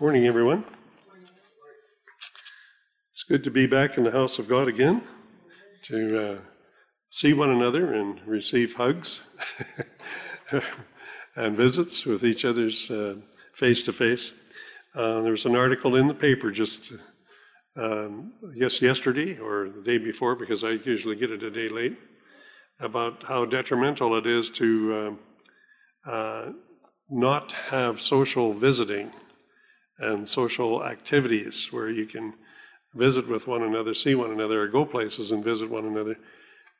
Morning, 0.00 0.26
everyone. 0.26 0.64
It's 3.10 3.22
good 3.24 3.44
to 3.44 3.50
be 3.50 3.66
back 3.66 3.98
in 3.98 4.04
the 4.04 4.10
house 4.10 4.38
of 4.38 4.48
God 4.48 4.66
again, 4.66 5.02
to 5.84 6.32
uh, 6.32 6.38
see 7.10 7.34
one 7.34 7.50
another 7.50 7.92
and 7.92 8.18
receive 8.26 8.74
hugs 8.74 9.20
and 11.36 11.56
visits 11.56 12.06
with 12.06 12.24
each 12.24 12.46
other's 12.46 12.90
face 13.54 13.82
to 13.82 13.92
face. 13.92 14.32
There 14.94 15.30
was 15.30 15.44
an 15.44 15.54
article 15.54 15.94
in 15.96 16.08
the 16.08 16.14
paper 16.14 16.50
just, 16.50 16.92
um, 17.76 18.32
guess, 18.58 18.80
yesterday 18.80 19.38
or 19.38 19.68
the 19.68 19.82
day 19.82 19.98
before, 19.98 20.34
because 20.34 20.64
I 20.64 20.70
usually 20.70 21.16
get 21.16 21.30
it 21.30 21.42
a 21.42 21.50
day 21.50 21.68
late, 21.68 21.98
about 22.80 23.24
how 23.24 23.44
detrimental 23.44 24.16
it 24.16 24.26
is 24.26 24.48
to 24.50 25.18
uh, 26.06 26.10
uh, 26.10 26.52
not 27.10 27.52
have 27.52 28.00
social 28.00 28.54
visiting 28.54 29.12
and 30.02 30.28
social 30.28 30.84
activities 30.84 31.68
where 31.72 31.88
you 31.88 32.06
can 32.06 32.34
visit 32.94 33.28
with 33.28 33.46
one 33.46 33.62
another, 33.62 33.94
see 33.94 34.14
one 34.14 34.32
another, 34.32 34.62
or 34.62 34.68
go 34.68 34.84
places 34.84 35.30
and 35.30 35.44
visit 35.44 35.70
one 35.70 35.86
another. 35.86 36.16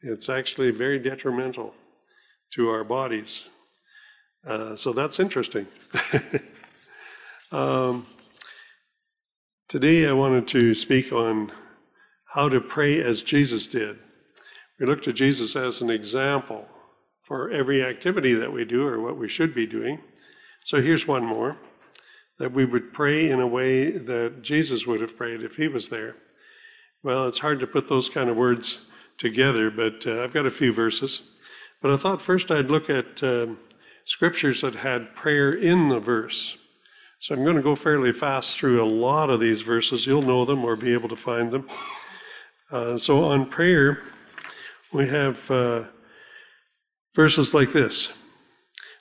It's 0.02 0.28
actually 0.28 0.70
very 0.70 0.98
detrimental 0.98 1.74
to 2.54 2.68
our 2.68 2.84
bodies. 2.84 3.44
Uh, 4.46 4.76
so 4.76 4.92
that's 4.92 5.20
interesting. 5.20 5.66
um, 7.52 8.06
today 9.68 10.06
I 10.06 10.12
wanted 10.12 10.48
to 10.48 10.74
speak 10.74 11.12
on 11.12 11.52
how 12.26 12.48
to 12.48 12.60
pray 12.60 13.00
as 13.00 13.22
Jesus 13.22 13.66
did. 13.66 13.98
We 14.80 14.86
look 14.86 15.02
to 15.04 15.12
Jesus 15.12 15.54
as 15.54 15.80
an 15.80 15.90
example 15.90 16.66
for 17.22 17.50
every 17.50 17.84
activity 17.84 18.34
that 18.34 18.52
we 18.52 18.64
do 18.64 18.86
or 18.86 19.00
what 19.00 19.16
we 19.16 19.28
should 19.28 19.54
be 19.54 19.66
doing. 19.66 20.00
So 20.64 20.82
here's 20.82 21.06
one 21.06 21.24
more 21.24 21.56
that 22.38 22.52
we 22.52 22.64
would 22.64 22.92
pray 22.92 23.30
in 23.30 23.40
a 23.40 23.46
way 23.46 23.90
that 23.90 24.42
Jesus 24.42 24.86
would 24.86 25.00
have 25.00 25.16
prayed 25.16 25.42
if 25.42 25.56
he 25.56 25.68
was 25.68 25.88
there. 25.88 26.16
Well, 27.02 27.26
it's 27.28 27.38
hard 27.38 27.60
to 27.60 27.66
put 27.66 27.88
those 27.88 28.08
kind 28.08 28.30
of 28.30 28.36
words 28.36 28.80
together, 29.18 29.70
but 29.70 30.06
uh, 30.06 30.22
I've 30.22 30.32
got 30.32 30.46
a 30.46 30.50
few 30.50 30.72
verses. 30.72 31.22
But 31.80 31.92
I 31.92 31.96
thought 31.96 32.22
first 32.22 32.50
I'd 32.50 32.70
look 32.70 32.88
at 32.88 33.22
um, 33.22 33.58
scriptures 34.04 34.60
that 34.62 34.76
had 34.76 35.14
prayer 35.14 35.52
in 35.52 35.88
the 35.88 36.00
verse. 36.00 36.56
So 37.18 37.34
I'm 37.34 37.44
going 37.44 37.56
to 37.56 37.62
go 37.62 37.76
fairly 37.76 38.12
fast 38.12 38.56
through 38.56 38.82
a 38.82 38.84
lot 38.84 39.30
of 39.30 39.40
these 39.40 39.60
verses. 39.60 40.06
You'll 40.06 40.22
know 40.22 40.44
them 40.44 40.64
or 40.64 40.74
be 40.74 40.92
able 40.92 41.08
to 41.08 41.16
find 41.16 41.52
them. 41.52 41.68
Uh, 42.70 42.98
so 42.98 43.24
on 43.24 43.46
prayer, 43.46 44.02
we 44.92 45.08
have 45.08 45.50
uh, 45.50 45.84
verses 47.14 47.52
like 47.54 47.72
this 47.72 48.10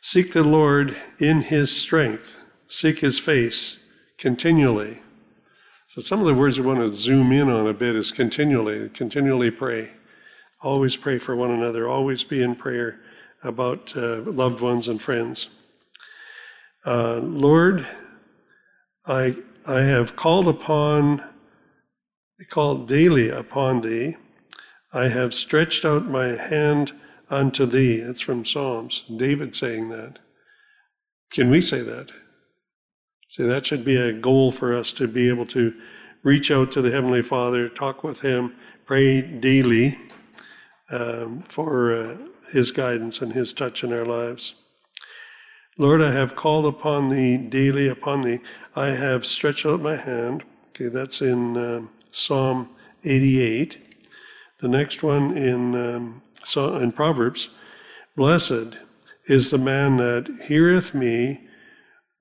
Seek 0.02 0.34
the 0.34 0.44
Lord 0.44 0.98
in 1.20 1.42
his 1.42 1.76
strength 1.76 2.36
seek 2.72 3.00
his 3.00 3.20
face 3.20 3.78
continually. 4.18 5.02
So, 5.90 6.00
some 6.00 6.22
of 6.22 6.26
the 6.26 6.34
words 6.34 6.58
we 6.58 6.66
want 6.66 6.80
to 6.80 6.96
zoom 6.96 7.34
in 7.34 7.50
on 7.50 7.68
a 7.68 7.74
bit 7.74 7.98
is 7.98 8.14
continually, 8.14 8.88
continually 8.90 9.52
pray. 9.52 9.90
Always 10.62 10.96
pray 10.96 11.18
for 11.18 11.36
one 11.36 11.52
another, 11.52 11.90
always 11.90 12.24
be 12.24 12.42
in 12.42 12.56
prayer 12.56 13.02
about 13.44 13.96
uh, 13.98 14.22
loved 14.22 14.62
ones 14.62 14.88
and 14.88 15.02
friends. 15.02 15.50
Uh, 16.86 17.20
Lord, 17.22 17.86
I, 19.06 19.36
I 19.66 19.82
have 19.82 20.16
called 20.16 20.48
upon, 20.48 21.26
called 22.50 22.88
daily 22.88 23.30
upon 23.30 23.82
thee. 23.82 24.16
I 24.94 25.10
have 25.10 25.34
stretched 25.34 25.84
out 25.84 26.08
my 26.08 26.38
hand 26.38 26.94
unto 27.30 27.66
thee. 27.66 27.96
It's 27.96 28.22
from 28.22 28.46
Psalms. 28.46 29.04
David 29.14 29.56
saying 29.56 29.90
that. 29.90 30.20
Can 31.32 31.50
we 31.50 31.60
say 31.60 31.82
that? 31.82 32.12
See, 33.32 33.44
that 33.44 33.66
should 33.66 33.86
be 33.86 33.96
a 33.96 34.12
goal 34.12 34.52
for 34.52 34.76
us 34.76 34.92
to 34.92 35.08
be 35.08 35.30
able 35.30 35.46
to 35.46 35.74
reach 36.22 36.52
out 36.52 36.70
to 36.74 36.82
the 36.82 36.92
Heavenly 36.92 37.22
Father, 37.22 37.70
talk 37.70 38.04
with 38.04 38.20
Him, 38.20 38.54
pray 38.86 39.22
daily 39.22 39.98
um, 40.90 41.46
for 41.48 41.96
uh, 41.96 42.18
His 42.50 42.72
guidance 42.72 43.22
and 43.22 43.32
His 43.32 43.54
touch 43.54 43.86
in 43.86 43.94
our 43.94 44.04
lives. 44.04 44.56
Lord, 45.78 46.02
I 46.02 46.12
have 46.12 46.36
called 46.36 46.66
upon 46.66 47.08
Thee 47.08 47.38
daily, 47.38 47.88
upon 47.88 48.24
Thee. 48.24 48.42
I 48.76 48.88
have 48.88 49.26
stretched 49.26 49.66
out 49.66 49.80
my 49.80 49.96
hand. 49.96 50.44
Okay, 50.72 50.90
that's 50.90 51.22
in 51.22 51.56
um, 51.56 51.90
Psalm 52.12 52.68
88. 53.06 53.78
The 54.60 54.68
next 54.68 55.04
one 55.04 55.38
in, 55.38 55.74
um, 55.74 56.22
in 56.82 56.92
Proverbs 56.92 57.48
Blessed 58.18 58.76
is 59.28 59.52
the 59.52 59.58
man 59.58 59.96
that 59.96 60.28
heareth 60.50 60.94
me 60.94 61.48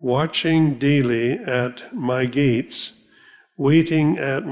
watching 0.00 0.78
daily 0.78 1.32
at 1.32 1.94
my 1.94 2.24
gates, 2.24 2.92
waiting 3.56 4.18
at 4.18 4.42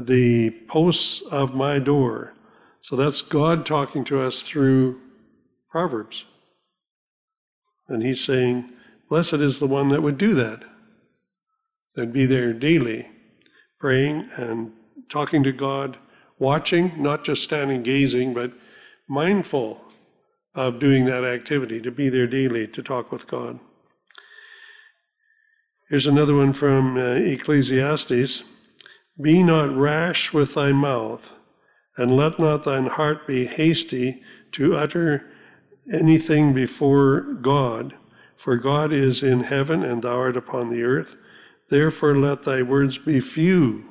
the 0.00 0.50
posts 0.68 1.20
of 1.30 1.54
my 1.54 1.80
door. 1.80 2.32
So 2.80 2.94
that's 2.94 3.20
God 3.20 3.66
talking 3.66 4.04
to 4.04 4.20
us 4.20 4.40
through 4.40 5.00
Proverbs. 5.70 6.24
And 7.88 8.02
he's 8.02 8.24
saying, 8.24 8.70
Blessed 9.10 9.34
is 9.34 9.58
the 9.58 9.66
one 9.66 9.88
that 9.90 10.02
would 10.02 10.16
do 10.16 10.34
that, 10.34 10.62
that'd 11.94 12.12
be 12.12 12.26
there 12.26 12.52
daily, 12.52 13.08
praying 13.78 14.28
and 14.36 14.72
talking 15.08 15.42
to 15.42 15.52
God, 15.52 15.98
watching, 16.38 16.92
not 17.02 17.24
just 17.24 17.42
standing 17.42 17.82
gazing, 17.82 18.32
but 18.32 18.52
mindful 19.08 19.80
of 20.54 20.78
doing 20.78 21.04
that 21.04 21.24
activity, 21.24 21.80
to 21.80 21.90
be 21.90 22.08
there 22.08 22.26
daily 22.26 22.66
to 22.68 22.82
talk 22.82 23.12
with 23.12 23.26
God. 23.26 23.58
Here's 25.94 26.08
another 26.08 26.34
one 26.34 26.52
from 26.52 26.96
uh, 26.96 27.12
Ecclesiastes 27.12 28.42
Be 29.22 29.44
not 29.44 29.72
rash 29.76 30.32
with 30.32 30.54
thy 30.54 30.72
mouth, 30.72 31.30
and 31.96 32.16
let 32.16 32.36
not 32.36 32.64
thine 32.64 32.86
heart 32.86 33.28
be 33.28 33.46
hasty 33.46 34.20
to 34.50 34.74
utter 34.74 35.30
anything 35.92 36.52
before 36.52 37.20
God. 37.20 37.94
For 38.36 38.56
God 38.56 38.92
is 38.92 39.22
in 39.22 39.44
heaven, 39.44 39.84
and 39.84 40.02
thou 40.02 40.18
art 40.18 40.36
upon 40.36 40.68
the 40.68 40.82
earth. 40.82 41.14
Therefore, 41.70 42.18
let 42.18 42.42
thy 42.42 42.62
words 42.62 42.98
be 42.98 43.20
few. 43.20 43.84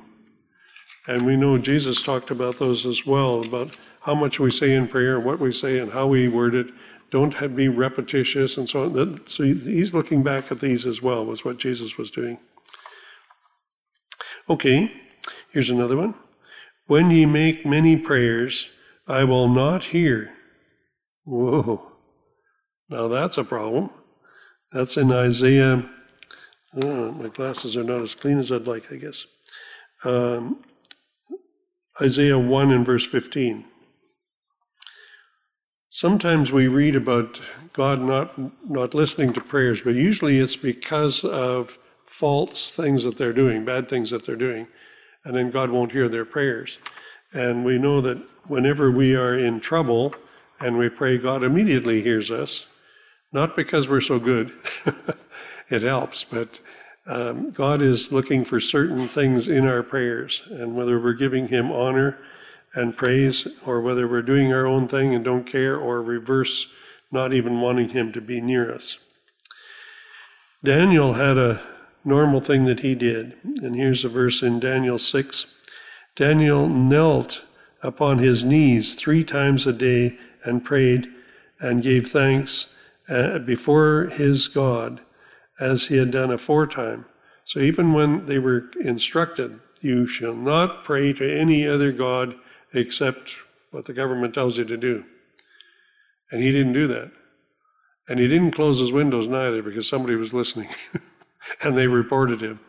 And 1.06 1.24
we 1.24 1.36
know 1.36 1.56
Jesus 1.56 2.02
talked 2.02 2.30
about 2.30 2.58
those 2.58 2.84
as 2.84 3.06
well, 3.06 3.42
about 3.42 3.78
how 4.02 4.14
much 4.14 4.38
we 4.38 4.50
say 4.50 4.74
in 4.74 4.88
prayer, 4.88 5.18
what 5.18 5.40
we 5.40 5.54
say, 5.54 5.78
and 5.78 5.92
how 5.92 6.08
we 6.08 6.28
word 6.28 6.54
it, 6.54 6.66
don't 7.14 7.34
have, 7.34 7.54
be 7.54 7.68
repetitious 7.68 8.56
and 8.56 8.68
so 8.68 8.82
on. 8.82 9.20
So 9.28 9.44
he's 9.44 9.94
looking 9.94 10.24
back 10.24 10.50
at 10.50 10.58
these 10.58 10.84
as 10.84 11.00
well, 11.00 11.24
was 11.24 11.44
what 11.44 11.58
Jesus 11.58 11.96
was 11.96 12.10
doing. 12.10 12.38
Okay, 14.50 14.90
here's 15.52 15.70
another 15.70 15.96
one. 15.96 16.16
When 16.88 17.10
ye 17.12 17.24
make 17.24 17.64
many 17.64 17.96
prayers, 17.96 18.68
I 19.06 19.22
will 19.22 19.48
not 19.48 19.84
hear. 19.84 20.32
Whoa. 21.24 21.92
Now 22.88 23.06
that's 23.06 23.38
a 23.38 23.44
problem. 23.44 23.90
That's 24.72 24.96
in 24.96 25.12
Isaiah. 25.12 25.88
Oh, 26.74 27.12
my 27.12 27.28
glasses 27.28 27.76
are 27.76 27.84
not 27.84 28.02
as 28.02 28.16
clean 28.16 28.40
as 28.40 28.50
I'd 28.50 28.66
like, 28.66 28.92
I 28.92 28.96
guess. 28.96 29.24
Um, 30.04 30.64
Isaiah 32.02 32.40
1 32.40 32.72
and 32.72 32.84
verse 32.84 33.06
15. 33.06 33.66
Sometimes 35.96 36.50
we 36.50 36.66
read 36.66 36.96
about 36.96 37.40
God 37.72 38.00
not, 38.00 38.36
not 38.68 38.94
listening 38.94 39.32
to 39.32 39.40
prayers, 39.40 39.80
but 39.82 39.94
usually 39.94 40.40
it's 40.40 40.56
because 40.56 41.22
of 41.22 41.78
false 42.04 42.68
things 42.68 43.04
that 43.04 43.16
they're 43.16 43.32
doing, 43.32 43.64
bad 43.64 43.88
things 43.88 44.10
that 44.10 44.26
they're 44.26 44.34
doing, 44.34 44.66
and 45.22 45.36
then 45.36 45.52
God 45.52 45.70
won't 45.70 45.92
hear 45.92 46.08
their 46.08 46.24
prayers. 46.24 46.78
And 47.32 47.64
we 47.64 47.78
know 47.78 48.00
that 48.00 48.18
whenever 48.48 48.90
we 48.90 49.14
are 49.14 49.38
in 49.38 49.60
trouble 49.60 50.16
and 50.58 50.78
we 50.78 50.88
pray, 50.88 51.16
God 51.16 51.44
immediately 51.44 52.02
hears 52.02 52.28
us, 52.28 52.66
not 53.30 53.54
because 53.54 53.88
we're 53.88 54.00
so 54.00 54.18
good, 54.18 54.52
it 55.70 55.82
helps, 55.82 56.24
but 56.24 56.58
um, 57.06 57.52
God 57.52 57.80
is 57.80 58.10
looking 58.10 58.44
for 58.44 58.58
certain 58.58 59.06
things 59.06 59.46
in 59.46 59.64
our 59.64 59.84
prayers, 59.84 60.42
and 60.50 60.74
whether 60.74 60.98
we're 60.98 61.12
giving 61.12 61.46
Him 61.46 61.70
honor 61.70 62.18
and 62.74 62.96
praise, 62.96 63.46
or 63.66 63.80
whether 63.80 64.08
we're 64.08 64.22
doing 64.22 64.52
our 64.52 64.66
own 64.66 64.88
thing 64.88 65.14
and 65.14 65.24
don't 65.24 65.44
care, 65.44 65.76
or 65.76 66.02
reverse, 66.02 66.66
not 67.12 67.32
even 67.32 67.60
wanting 67.60 67.90
Him 67.90 68.12
to 68.12 68.20
be 68.20 68.40
near 68.40 68.72
us. 68.72 68.98
Daniel 70.64 71.12
had 71.12 71.36
a 71.36 71.60
normal 72.04 72.40
thing 72.40 72.64
that 72.64 72.80
he 72.80 72.94
did, 72.94 73.36
and 73.44 73.74
here's 73.74 74.04
a 74.04 74.08
verse 74.08 74.42
in 74.42 74.60
Daniel 74.60 74.98
6. 74.98 75.46
Daniel 76.16 76.68
knelt 76.68 77.42
upon 77.82 78.18
his 78.18 78.44
knees 78.44 78.94
three 78.94 79.24
times 79.24 79.66
a 79.66 79.72
day 79.72 80.18
and 80.44 80.64
prayed 80.64 81.06
and 81.60 81.82
gave 81.82 82.10
thanks 82.10 82.68
uh, 83.08 83.38
before 83.40 84.06
his 84.06 84.48
God 84.48 85.00
as 85.60 85.86
he 85.86 85.96
had 85.96 86.10
done 86.10 86.30
aforetime. 86.30 87.04
So 87.44 87.60
even 87.60 87.92
when 87.92 88.26
they 88.26 88.38
were 88.38 88.70
instructed, 88.80 89.60
you 89.80 90.06
shall 90.06 90.34
not 90.34 90.84
pray 90.84 91.12
to 91.12 91.38
any 91.38 91.66
other 91.66 91.92
God 91.92 92.36
except 92.74 93.36
what 93.70 93.86
the 93.86 93.92
government 93.92 94.34
tells 94.34 94.58
you 94.58 94.64
to 94.64 94.76
do. 94.76 95.04
And 96.30 96.42
he 96.42 96.52
didn't 96.52 96.72
do 96.72 96.86
that. 96.88 97.10
And 98.08 98.18
he 98.18 98.28
didn't 98.28 98.52
close 98.52 98.80
his 98.80 98.92
windows 98.92 99.26
neither 99.26 99.62
because 99.62 99.88
somebody 99.88 100.14
was 100.14 100.34
listening 100.34 100.68
and 101.62 101.76
they 101.76 101.86
reported 101.86 102.40
him. 102.40 102.60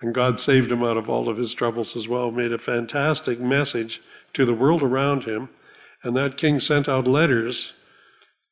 And 0.00 0.14
God 0.14 0.38
saved 0.38 0.70
him 0.70 0.82
out 0.82 0.96
of 0.96 1.08
all 1.08 1.28
of 1.28 1.36
his 1.36 1.54
troubles 1.54 1.96
as 1.96 2.08
well, 2.08 2.30
made 2.30 2.52
a 2.52 2.58
fantastic 2.58 3.40
message 3.40 4.00
to 4.34 4.44
the 4.44 4.54
world 4.54 4.82
around 4.82 5.24
him. 5.24 5.48
And 6.02 6.16
that 6.16 6.36
king 6.36 6.60
sent 6.60 6.88
out 6.88 7.06
letters 7.06 7.72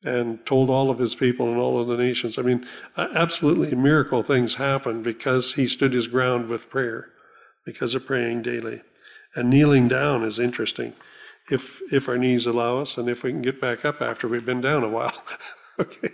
and 0.03 0.45
told 0.45 0.69
all 0.69 0.89
of 0.89 0.99
his 0.99 1.15
people 1.15 1.49
and 1.49 1.57
all 1.57 1.79
of 1.79 1.87
the 1.87 1.97
nations. 1.97 2.37
I 2.37 2.41
mean, 2.41 2.67
absolutely 2.97 3.73
miracle 3.75 4.23
things 4.23 4.55
happened 4.55 5.03
because 5.03 5.53
he 5.53 5.67
stood 5.67 5.93
his 5.93 6.07
ground 6.07 6.49
with 6.49 6.69
prayer, 6.69 7.09
because 7.65 7.93
of 7.93 8.05
praying 8.05 8.41
daily. 8.41 8.81
And 9.35 9.49
kneeling 9.49 9.87
down 9.87 10.23
is 10.23 10.39
interesting, 10.39 10.93
if 11.49 11.81
if 11.91 12.07
our 12.07 12.17
knees 12.17 12.45
allow 12.45 12.79
us, 12.79 12.97
and 12.97 13.09
if 13.09 13.23
we 13.23 13.31
can 13.31 13.41
get 13.41 13.59
back 13.59 13.83
up 13.83 14.01
after 14.01 14.27
we've 14.27 14.45
been 14.45 14.61
down 14.61 14.83
a 14.83 14.89
while. 14.89 15.23
okay, 15.79 16.11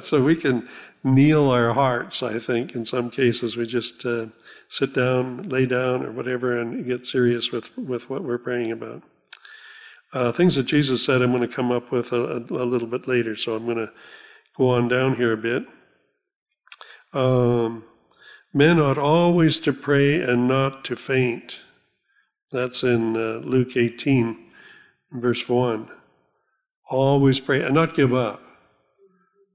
so 0.00 0.22
we 0.22 0.36
can 0.36 0.68
kneel 1.04 1.50
our 1.50 1.72
hearts. 1.72 2.22
I 2.22 2.38
think 2.38 2.74
in 2.74 2.84
some 2.84 3.10
cases 3.10 3.56
we 3.56 3.66
just 3.66 4.04
uh, 4.04 4.26
sit 4.68 4.94
down, 4.94 5.48
lay 5.48 5.66
down, 5.66 6.04
or 6.04 6.10
whatever, 6.10 6.58
and 6.58 6.84
get 6.86 7.06
serious 7.06 7.52
with 7.52 7.76
with 7.76 8.08
what 8.08 8.24
we're 8.24 8.38
praying 8.38 8.72
about. 8.72 9.02
Uh, 10.12 10.32
things 10.32 10.54
that 10.54 10.64
Jesus 10.64 11.04
said, 11.04 11.20
I'm 11.20 11.30
going 11.30 11.46
to 11.46 11.54
come 11.54 11.70
up 11.70 11.92
with 11.92 12.12
a, 12.12 12.44
a, 12.48 12.64
little 12.64 12.88
bit 12.88 13.06
later, 13.06 13.36
so 13.36 13.54
I'm 13.54 13.66
going 13.66 13.76
to 13.76 13.92
go 14.56 14.70
on 14.70 14.88
down 14.88 15.16
here 15.16 15.32
a 15.32 15.36
bit. 15.36 15.64
Um, 17.12 17.84
men 18.54 18.80
ought 18.80 18.98
always 18.98 19.60
to 19.60 19.72
pray 19.72 20.20
and 20.20 20.48
not 20.48 20.84
to 20.84 20.96
faint. 20.96 21.58
That's 22.56 22.82
in 22.82 23.16
uh, 23.16 23.40
Luke 23.44 23.76
18, 23.76 24.38
verse 25.12 25.46
1. 25.46 25.90
Always 26.88 27.38
pray 27.38 27.62
and 27.62 27.74
not 27.74 27.94
give 27.94 28.14
up. 28.14 28.40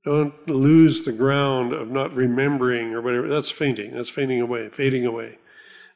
Don't 0.05 0.47
lose 0.47 1.03
the 1.03 1.11
ground 1.11 1.73
of 1.73 1.89
not 1.89 2.13
remembering 2.13 2.93
or 2.93 3.01
whatever. 3.01 3.27
That's 3.27 3.49
fainting. 3.49 3.95
That's 3.95 4.09
fainting 4.09 4.39
away, 4.39 4.69
fading 4.69 5.07
away. 5.07 5.39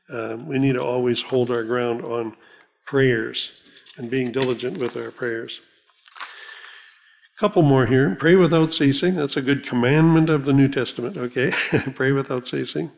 Um, 0.10 0.48
we 0.48 0.57
need 0.57 0.74
to 0.74 0.84
always 0.84 1.22
hold 1.22 1.52
our 1.52 1.63
ground 1.63 2.04
on 2.04 2.36
prayers 2.86 3.62
and 3.98 4.10
being 4.10 4.31
diligent 4.31 4.80
with 4.80 4.98
our 4.98 5.12
prayers. 5.12 5.60
A 7.38 7.40
couple 7.40 7.62
more 7.62 7.86
here. 7.86 8.16
Pray 8.19 8.34
without 8.34 8.74
ceasing. 8.74 9.13
That's 9.13 9.38
a 9.38 9.44
good 9.44 9.63
commandment 9.63 10.31
of 10.31 10.46
the 10.46 10.54
New 10.54 10.69
Testament, 10.69 11.18
okay? 11.18 11.52
Pray 11.94 12.12
without 12.13 12.48
ceasing. 12.48 12.90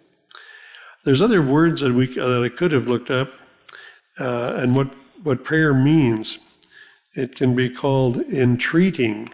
There's 1.03 1.21
other 1.21 1.41
words 1.41 1.81
that, 1.81 1.93
we, 1.93 2.05
that 2.15 2.41
I 2.41 2.55
could 2.55 2.71
have 2.71 2.87
looked 2.87 3.11
up 3.11 3.33
uh, 4.19 4.53
and 4.55 4.75
what, 4.75 4.93
what 5.23 5.43
prayer 5.43 5.73
means. 5.73 6.37
It 7.15 7.35
can 7.35 7.55
be 7.55 7.69
called 7.69 8.17
entreating, 8.17 9.29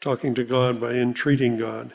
talking 0.00 0.34
to 0.34 0.44
God 0.44 0.80
by 0.80 0.92
entreating 0.92 1.58
God. 1.58 1.92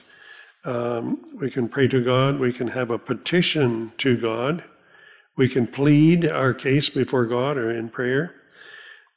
Um, 0.63 1.19
we 1.39 1.49
can 1.49 1.67
pray 1.67 1.87
to 1.87 2.03
God, 2.03 2.39
we 2.39 2.53
can 2.53 2.67
have 2.67 2.91
a 2.91 2.99
petition 2.99 3.91
to 3.97 4.15
God, 4.15 4.63
we 5.35 5.49
can 5.49 5.65
plead 5.65 6.29
our 6.29 6.53
case 6.53 6.89
before 6.89 7.25
God 7.25 7.57
or 7.57 7.71
in 7.71 7.89
prayer. 7.89 8.35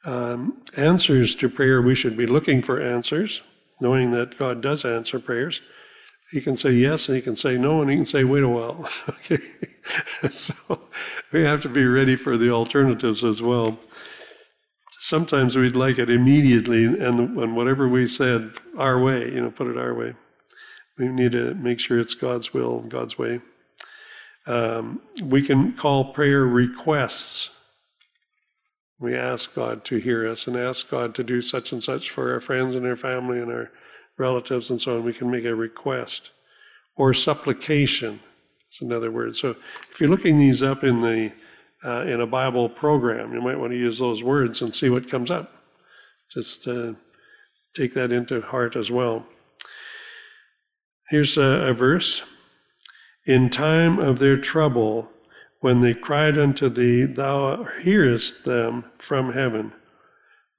Um, 0.05 0.63
answers 0.77 1.35
to 1.35 1.49
prayer, 1.49 1.81
we 1.81 1.95
should 1.95 2.17
be 2.17 2.25
looking 2.25 2.61
for 2.61 2.81
answers, 2.81 3.41
knowing 3.79 4.11
that 4.11 4.37
God 4.37 4.61
does 4.61 4.85
answer 4.85 5.19
prayers. 5.19 5.61
He 6.31 6.41
can 6.41 6.57
say 6.57 6.71
yes 6.71 7.07
and 7.07 7.15
he 7.15 7.21
can 7.21 7.35
say 7.35 7.57
no 7.57 7.81
and 7.81 7.89
he 7.89 7.97
can 7.97 8.05
say 8.05 8.23
wait 8.23 8.43
a 8.43 8.49
while. 8.49 8.89
okay. 9.09 9.39
so 10.31 10.53
we 11.35 11.43
have 11.43 11.59
to 11.59 11.67
be 11.67 11.85
ready 11.85 12.15
for 12.15 12.37
the 12.37 12.49
alternatives 12.49 13.21
as 13.21 13.41
well. 13.41 13.77
Sometimes 15.01 15.57
we'd 15.57 15.75
like 15.75 15.99
it 15.99 16.09
immediately 16.09 16.85
and, 16.85 17.37
and 17.37 17.57
whatever 17.57 17.89
we 17.89 18.07
said, 18.07 18.53
our 18.77 18.97
way, 18.97 19.33
you 19.33 19.41
know, 19.41 19.51
put 19.51 19.67
it 19.67 19.77
our 19.77 19.93
way. 19.93 20.13
We 20.97 21.09
need 21.09 21.33
to 21.33 21.53
make 21.55 21.81
sure 21.81 21.99
it's 21.99 22.13
God's 22.13 22.53
will, 22.53 22.79
God's 22.79 23.17
way. 23.17 23.41
Um, 24.47 25.01
we 25.21 25.41
can 25.41 25.73
call 25.73 26.13
prayer 26.13 26.45
requests. 26.45 27.49
We 28.97 29.13
ask 29.13 29.53
God 29.53 29.83
to 29.85 29.97
hear 29.97 30.25
us 30.25 30.47
and 30.47 30.55
ask 30.55 30.89
God 30.89 31.13
to 31.15 31.23
do 31.25 31.41
such 31.41 31.73
and 31.73 31.83
such 31.83 32.11
for 32.11 32.31
our 32.31 32.39
friends 32.39 32.77
and 32.77 32.87
our 32.87 32.95
family 32.95 33.39
and 33.39 33.51
our 33.51 33.71
relatives 34.17 34.69
and 34.69 34.79
so 34.79 34.95
on. 34.95 35.03
We 35.03 35.11
can 35.11 35.29
make 35.29 35.43
a 35.43 35.53
request. 35.53 36.31
Or 36.95 37.13
supplication 37.13 38.21
is 38.75 38.81
another 38.81 39.11
word. 39.11 39.35
So 39.35 39.55
if 39.91 39.99
you're 39.99 40.09
looking 40.09 40.37
these 40.37 40.61
up 40.61 40.83
in 40.83 41.01
the 41.01 41.31
uh, 41.83 42.03
in 42.07 42.21
a 42.21 42.27
Bible 42.27 42.67
program, 42.67 43.33
you 43.33 43.41
might 43.41 43.59
want 43.59 43.71
to 43.71 43.77
use 43.77 43.99
those 43.99 44.23
words 44.23 44.61
and 44.61 44.73
see 44.73 44.89
what 44.89 45.09
comes 45.09 45.29
up. 45.29 45.51
Just 46.33 46.67
uh, 46.67 46.93
take 47.75 47.93
that 47.93 48.11
into 48.11 48.41
heart 48.41 48.75
as 48.75 48.89
well. 48.89 49.25
Here's 51.09 51.37
a, 51.37 51.69
a 51.69 51.73
verse 51.73 52.23
in 53.25 53.49
time 53.49 53.99
of 53.99 54.19
their 54.19 54.37
trouble, 54.37 55.11
when 55.59 55.81
they 55.81 55.95
cried 55.95 56.37
unto 56.37 56.69
thee, 56.69 57.05
thou 57.05 57.63
hearest 57.81 58.45
them 58.45 58.85
from 58.99 59.33
heaven. 59.33 59.73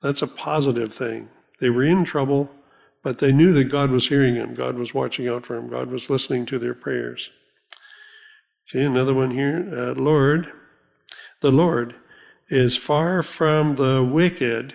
That's 0.03 0.23
a 0.23 0.27
positive 0.27 0.93
thing. 0.93 1.29
They 1.61 1.71
were 1.71 1.85
in 1.85 2.05
trouble, 2.05 2.51
but 3.05 3.19
they 3.19 3.31
knew 3.31 3.53
that 3.53 3.65
God 3.65 3.91
was 3.91 4.09
hearing 4.09 4.35
them. 4.35 4.55
God 4.55 4.77
was 4.77 4.93
watching 4.93 5.29
out 5.29 5.47
for 5.47 5.55
them. 5.55 5.69
God 5.69 5.91
was 5.91 6.11
listening 6.11 6.45
to 6.47 6.59
their 6.59 6.75
prayers. 6.75 7.31
Okay, 8.69 8.85
another 8.85 9.15
one 9.15 9.31
here. 9.31 9.69
Uh, 9.73 9.95
Lord, 9.95 10.53
the 11.41 11.53
Lord 11.53 11.95
is 12.49 12.77
far 12.77 13.23
from 13.23 13.77
the 13.77 14.03
wicked, 14.03 14.75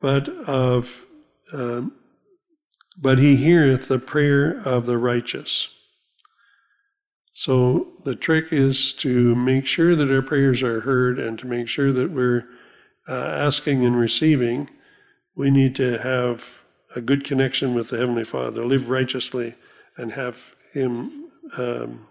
but 0.00 0.28
of 0.28 1.02
um, 1.52 1.92
but 3.00 3.18
he 3.18 3.36
heareth 3.36 3.88
the 3.88 3.98
prayer 3.98 4.60
of 4.64 4.86
the 4.86 4.98
righteous. 4.98 5.68
So 7.32 7.92
the 8.04 8.16
trick 8.16 8.46
is 8.50 8.92
to 8.94 9.34
make 9.34 9.66
sure 9.66 9.94
that 9.94 10.10
our 10.10 10.22
prayers 10.22 10.62
are 10.62 10.80
heard 10.80 11.18
and 11.18 11.38
to 11.38 11.46
make 11.46 11.68
sure 11.68 11.92
that 11.92 12.10
we're 12.10 12.46
uh, 13.08 13.12
asking 13.12 13.84
and 13.84 13.96
receiving. 13.96 14.68
We 15.34 15.50
need 15.50 15.74
to 15.76 15.98
have 15.98 16.60
a 16.94 17.00
good 17.00 17.24
connection 17.24 17.74
with 17.74 17.88
the 17.88 17.98
Heavenly 17.98 18.24
Father, 18.24 18.64
live 18.64 18.90
righteously, 18.90 19.54
and 19.96 20.12
have 20.12 20.54
Him 20.72 21.21
um, 21.58 22.06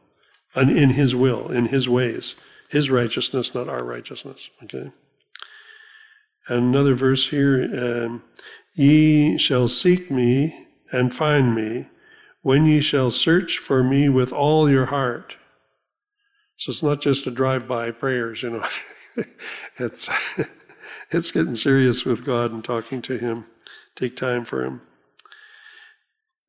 in 0.56 0.92
His 0.92 1.16
will, 1.16 1.52
in 1.52 1.68
His 1.68 1.88
ways, 1.88 2.36
His 2.70 2.90
righteousness, 2.90 3.54
not 3.54 3.70
our 3.70 3.84
righteousness. 3.84 4.50
Okay. 4.64 4.92
And 6.48 6.58
another 6.58 6.96
verse 6.96 7.30
here: 7.30 7.70
um, 7.74 8.24
"Ye 8.76 9.38
shall 9.38 9.68
seek 9.68 10.10
me 10.12 10.68
and 10.92 11.16
find 11.16 11.56
me 11.56 11.88
when 12.42 12.66
ye 12.66 12.82
shall 12.82 13.12
search 13.12 13.58
for 13.58 13.84
me 13.84 14.10
with 14.10 14.34
all 14.34 14.70
your 14.70 14.88
heart. 14.88 15.38
So 16.58 16.72
it's 16.72 16.84
not 16.84 17.02
just 17.02 17.28
a 17.28 17.32
drive-by 17.32 17.92
prayers, 17.92 18.44
you 18.44 18.52
know. 18.52 18.66
it's 19.78 20.10
it's 21.12 21.32
getting 21.32 21.56
serious 21.56 22.06
with 22.06 22.26
God 22.26 22.52
and 22.52 22.64
talking 22.64 23.02
to 23.04 23.18
Him. 23.18 23.46
Take 23.96 24.16
time 24.16 24.46
for 24.46 24.64
Him. 24.64 24.82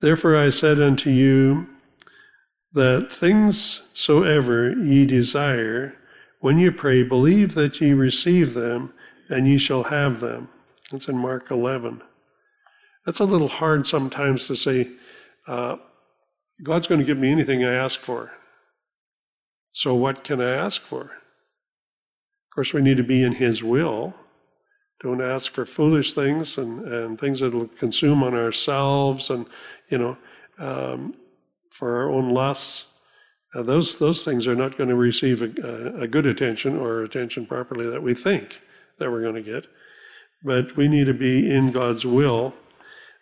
Therefore 0.00 0.36
I 0.36 0.50
said 0.50 0.80
unto 0.80 1.10
you 1.10 1.68
that 2.74 3.12
things 3.12 3.82
soever 3.92 4.72
ye 4.72 5.04
desire, 5.06 5.94
when 6.40 6.58
ye 6.58 6.70
pray, 6.70 7.02
believe 7.02 7.54
that 7.54 7.80
ye 7.80 7.92
receive 7.92 8.54
them, 8.54 8.92
and 9.28 9.46
ye 9.46 9.58
shall 9.58 9.84
have 9.84 10.20
them. 10.20 10.48
That's 10.90 11.08
in 11.08 11.16
Mark 11.16 11.50
11. 11.50 12.02
That's 13.04 13.20
a 13.20 13.24
little 13.24 13.48
hard 13.48 13.86
sometimes 13.86 14.46
to 14.46 14.56
say, 14.56 14.88
uh, 15.46 15.76
God's 16.62 16.86
going 16.86 17.00
to 17.00 17.06
give 17.06 17.18
me 17.18 17.30
anything 17.30 17.64
I 17.64 17.72
ask 17.72 18.00
for. 18.00 18.32
So 19.72 19.94
what 19.94 20.22
can 20.22 20.40
I 20.40 20.50
ask 20.50 20.82
for? 20.82 21.02
Of 21.02 22.54
course, 22.54 22.72
we 22.72 22.82
need 22.82 22.98
to 22.98 23.02
be 23.02 23.22
in 23.22 23.32
His 23.32 23.62
will. 23.62 24.14
Don't 25.02 25.22
ask 25.22 25.52
for 25.52 25.66
foolish 25.66 26.12
things 26.12 26.58
and, 26.58 26.86
and 26.86 27.18
things 27.18 27.40
that 27.40 27.52
will 27.52 27.68
consume 27.68 28.22
on 28.22 28.34
ourselves 28.34 29.30
and, 29.30 29.46
you 29.88 29.98
know, 29.98 30.16
um, 30.58 31.14
for 31.72 31.96
our 31.96 32.10
own 32.10 32.30
lusts. 32.30 32.86
Uh, 33.54 33.62
those, 33.62 33.98
those 33.98 34.22
things 34.22 34.46
are 34.46 34.54
not 34.54 34.76
going 34.76 34.88
to 34.88 34.96
receive 34.96 35.42
a, 35.42 35.94
a, 36.00 36.08
good 36.08 36.26
attention 36.26 36.76
or 36.78 37.02
attention 37.02 37.46
properly 37.46 37.86
that 37.88 38.02
we 38.02 38.14
think 38.14 38.60
that 38.98 39.10
we're 39.10 39.20
going 39.20 39.34
to 39.34 39.42
get. 39.42 39.66
But 40.42 40.76
we 40.76 40.88
need 40.88 41.06
to 41.06 41.14
be 41.14 41.50
in 41.50 41.70
God's 41.70 42.06
will 42.06 42.54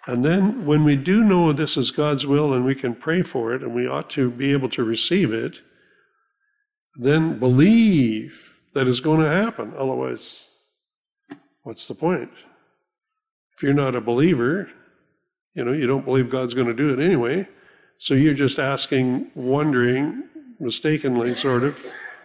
and 0.07 0.25
then 0.25 0.65
when 0.65 0.85
we 0.85 0.97
do 0.97 1.23
know 1.23 1.53
this 1.53 1.77
is 1.77 1.91
God's 1.91 2.27
will 2.27 2.55
and 2.55 2.65
we 2.65 2.75
can 2.75 2.95
pray 2.95 3.23
for 3.23 3.53
it 3.53 3.63
and 3.63 3.75
we 3.75 3.87
ought 3.87 4.09
to 4.11 4.31
be 4.31 4.53
able 4.53 4.71
to 4.71 4.83
receive 4.83 5.33
it, 5.33 5.59
then 6.97 7.39
believe 7.39 8.59
that 8.75 8.89
it's 8.89 9.01
going 9.01 9.21
to 9.21 9.29
happen. 9.29 9.75
Otherwise, 9.77 10.49
what's 11.63 11.87
the 11.87 11.95
point? 11.95 12.31
If 13.57 13.63
you're 13.63 13.75
not 13.75 13.95
a 13.95 14.01
believer, 14.01 14.71
you 15.55 15.65
know, 15.65 15.73
you 15.73 15.87
don't 15.87 16.05
believe 16.05 16.31
God's 16.31 16.55
going 16.55 16.69
to 16.69 16.75
do 16.75 16.93
it 16.93 17.05
anyway. 17.05 17.47
So 18.01 18.15
you're 18.15 18.33
just 18.33 18.59
asking, 18.59 19.31
wondering, 19.35 20.25
mistakenly, 20.59 21.35
sort 21.35 21.65
of, 21.65 21.79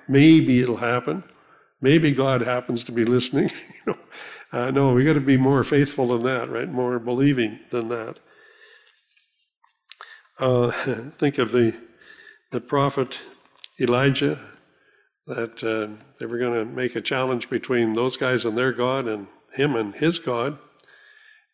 maybe 0.08 0.62
it'll 0.62 0.77
happen. 0.77 1.22
Maybe 1.82 2.13
God 2.13 2.39
happens 2.39 2.82
to 2.86 2.94
be 2.94 3.03
listening. 3.03 3.50
you 3.86 3.94
know, 3.94 3.98
uh, 4.53 4.72
no, 4.72 4.94
we 4.94 5.03
got 5.03 5.13
to 5.13 5.20
be 5.20 5.36
more 5.36 5.65
faithful 5.65 6.08
than 6.08 6.24
that, 6.24 6.50
right? 6.50 6.72
More 6.72 6.98
believing 6.98 7.60
than 7.72 7.89
that. 7.89 8.20
Uh, 10.39 10.72
think 11.20 11.38
of 11.39 11.51
the 11.51 11.75
the 12.51 12.62
prophet 12.62 13.17
Elijah, 13.77 14.39
that 15.27 15.62
uh, 15.62 16.01
they 16.22 16.25
were 16.25 16.38
going 16.38 16.53
to 16.53 16.63
make 16.63 16.96
a 16.96 17.01
challenge 17.01 17.50
between 17.50 17.96
those 17.96 18.15
guys 18.15 18.46
and 18.46 18.58
their 18.58 18.72
God 18.72 19.10
and 19.10 19.27
him 19.51 19.75
and 19.75 19.94
his 19.96 20.20
God. 20.20 20.58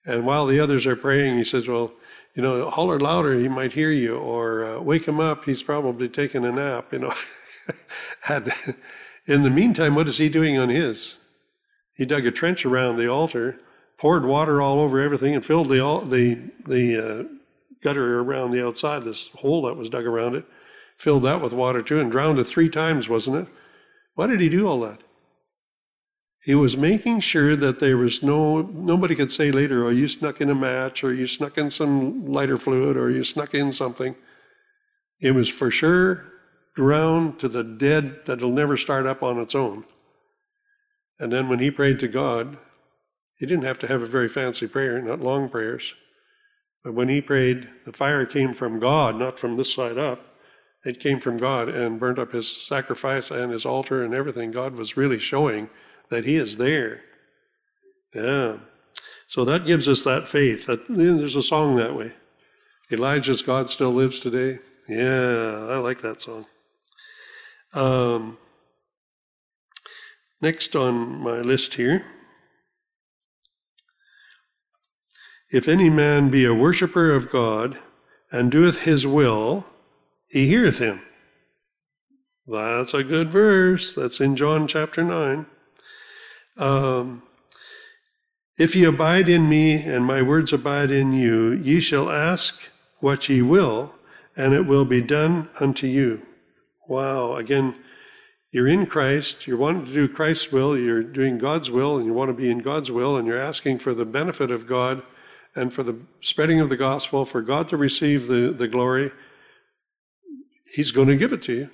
And 0.06 0.28
while 0.28 0.46
the 0.46 0.60
others 0.60 0.86
are 0.86 0.96
praying, 0.96 1.40
he 1.40 1.44
says, 1.44 1.68
Well, 1.68 1.94
you 2.36 2.42
know, 2.42 2.70
holler 2.70 3.00
louder, 3.00 3.34
he 3.34 3.48
might 3.48 3.74
hear 3.74 3.92
you, 3.92 4.16
or 4.16 4.64
uh, 4.64 4.80
wake 4.80 5.08
him 5.08 5.20
up, 5.20 5.46
he's 5.46 5.64
probably 5.64 6.08
taking 6.08 6.46
a 6.46 6.52
nap, 6.52 6.94
you 6.94 7.00
know. 7.00 7.14
and 8.28 8.54
in 9.28 9.44
the 9.44 9.50
meantime, 9.50 9.96
what 9.96 10.08
is 10.08 10.18
he 10.18 10.30
doing 10.30 10.58
on 10.58 10.70
his? 10.70 11.16
He 11.96 12.06
dug 12.06 12.26
a 12.26 12.32
trench 12.32 12.66
around 12.66 12.98
the 12.98 13.10
altar, 13.10 13.60
poured 13.98 14.26
water 14.26 14.62
all 14.62 14.80
over 14.80 15.00
everything, 15.00 15.36
and 15.36 15.46
filled 15.46 15.68
the, 15.68 15.80
the, 16.10 16.40
the 16.68 16.98
uh, 16.98 17.24
gutter 17.84 18.20
around 18.22 18.52
the 18.52 18.66
outside, 18.66 19.04
this 19.04 19.30
hole 19.36 19.64
that 19.64 19.76
was 19.76 19.90
dug 19.90 20.06
around 20.06 20.36
it, 20.36 20.46
filled 20.96 21.24
that 21.24 21.42
with 21.42 21.54
water 21.54 21.82
too, 21.82 22.00
and 22.00 22.12
drowned 22.12 22.40
it 22.40 22.46
three 22.46 22.70
times, 22.70 23.10
wasn't 23.10 23.36
it? 23.36 23.48
Why 24.16 24.28
did 24.28 24.40
he 24.40 24.50
do 24.50 24.68
all 24.68 24.80
that? 24.82 25.02
He 26.44 26.56
was 26.56 26.76
making 26.76 27.20
sure 27.20 27.56
that 27.56 27.80
there 27.80 27.98
was 27.98 28.24
no, 28.24 28.62
nobody 28.62 29.16
could 29.16 29.32
say 29.32 29.52
later, 29.52 29.86
oh, 29.86 29.90
you 29.90 30.08
snuck 30.08 30.42
in 30.42 30.50
a 30.50 30.56
match, 30.56 31.04
or 31.04 31.14
you 31.14 31.28
snuck 31.28 31.58
in 31.58 31.70
some 31.70 32.26
lighter 32.26 32.58
fluid, 32.58 32.98
or 32.98 33.12
you 33.12 33.24
snuck 33.24 33.54
in 33.54 33.72
something. 33.72 34.16
It 35.20 35.32
was 35.32 35.50
for 35.50 35.70
sure 35.70 36.26
ground 36.76 37.40
to 37.40 37.48
the 37.48 37.64
dead 37.64 38.26
that'll 38.26 38.52
never 38.52 38.78
start 38.78 39.06
up 39.06 39.22
on 39.22 39.40
its 39.40 39.54
own. 39.54 39.84
And 41.20 41.32
then 41.32 41.48
when 41.48 41.60
he 41.60 41.70
prayed 41.70 42.00
to 42.00 42.08
God, 42.08 42.58
he 43.36 43.46
didn't 43.46 43.66
have 43.66 43.80
to 43.80 43.88
have 43.88 44.02
a 44.02 44.08
very 44.08 44.28
fancy 44.28 44.68
prayer, 44.68 45.02
not 45.02 45.20
long 45.20 45.50
prayers. 45.50 45.94
But 46.84 46.96
when 46.96 47.10
he 47.10 47.22
prayed, 47.22 47.70
the 47.86 47.94
fire 47.94 48.26
came 48.26 48.54
from 48.54 48.80
God, 48.80 49.16
not 49.16 49.38
from 49.38 49.58
this 49.58 49.74
side 49.74 50.00
up. 50.00 50.26
It 50.84 51.00
came 51.00 51.20
from 51.20 51.38
God 51.38 51.70
and 51.70 52.00
burnt 52.00 52.18
up 52.18 52.32
his 52.32 52.50
sacrifice 52.50 53.30
and 53.30 53.52
his 53.52 53.66
altar 53.66 54.04
and 54.04 54.16
everything. 54.16 54.50
God 54.50 54.76
was 54.76 54.98
really 54.98 55.20
showing 55.20 55.70
that 56.12 56.26
He 56.26 56.36
is 56.36 56.58
there. 56.58 57.02
Yeah. 58.14 58.58
So 59.28 59.44
that 59.46 59.66
gives 59.66 59.88
us 59.88 60.04
that 60.04 60.28
faith. 60.28 60.68
That 60.68 60.86
there's 60.88 61.36
a 61.36 61.42
song 61.42 61.78
that 61.78 61.96
way. 61.96 62.14
Elijah's 62.92 63.42
God 63.42 63.70
still 63.70 63.92
lives 63.92 64.20
today. 64.20 64.60
Yeah, 64.88 65.68
I 65.70 65.78
like 65.78 66.02
that 66.02 66.22
song. 66.22 66.46
Um, 67.74 68.38
next 70.42 70.76
on 70.76 71.22
my 71.22 71.40
list 71.40 71.76
here. 71.76 72.06
If 75.50 75.70
any 75.70 75.90
man 75.90 76.30
be 76.30 76.44
a 76.44 76.54
worshipper 76.54 77.12
of 77.12 77.32
God 77.32 77.80
and 78.32 78.52
doeth 78.52 78.82
his 78.82 79.08
will, 79.08 79.66
he 80.28 80.48
heareth 80.48 80.80
him. 80.80 81.02
That's 82.48 82.94
a 82.94 83.04
good 83.04 83.30
verse. 83.30 83.96
That's 83.96 84.20
in 84.20 84.36
John 84.36 84.68
chapter 84.68 85.04
9. 85.04 85.46
Um, 86.58 87.24
if 88.58 88.76
ye 88.76 88.84
abide 88.84 89.30
in 89.30 89.50
me, 89.50 89.74
and 89.74 90.06
my 90.06 90.22
words 90.22 90.54
abide 90.54 90.92
in 90.92 91.14
you, 91.14 91.54
ye 91.54 91.80
shall 91.80 92.10
ask 92.10 92.56
what 93.00 93.28
ye 93.28 93.42
will, 93.42 93.96
and 94.36 94.54
it 94.54 94.66
will 94.66 94.86
be 94.86 95.02
done 95.02 95.50
unto 95.60 95.88
you. 95.88 96.22
Wow, 96.88 97.36
again, 97.36 97.76
you're 98.52 98.68
in 98.68 98.86
Christ, 98.86 99.48
you're 99.48 99.58
wanting 99.58 99.86
to 99.86 99.94
do 99.94 100.08
Christ's 100.08 100.52
will, 100.52 100.78
you're 100.78 101.04
doing 101.04 101.38
God's 101.38 101.72
will, 101.72 101.98
and 101.98 102.06
you 102.06 102.14
want 102.14 102.30
to 102.30 102.34
be 102.34 102.52
in 102.52 102.60
God's 102.60 102.92
will, 102.92 103.18
and 103.18 103.26
you're 103.26 103.38
asking 103.38 103.80
for 103.80 103.94
the 103.94 104.06
benefit 104.06 104.52
of 104.52 104.68
God 104.68 105.02
and 105.56 105.74
for 105.74 105.84
the 105.84 105.98
spreading 106.20 106.60
of 106.60 106.70
the 106.70 106.78
gospel, 106.78 107.26
for 107.26 107.42
God 107.42 107.70
to 107.70 107.78
receive 107.78 108.28
the, 108.28 108.54
the 108.56 108.68
glory. 108.68 109.12
He's 110.74 110.92
going 110.92 111.08
to 111.08 111.16
give 111.16 111.34
it 111.34 111.44
to 111.44 111.54
you. 111.54 111.70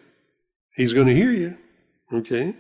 He's 0.76 0.94
going 0.94 1.08
to 1.08 1.16
hear 1.16 1.32
you. 1.32 1.58
Okay? 2.14 2.56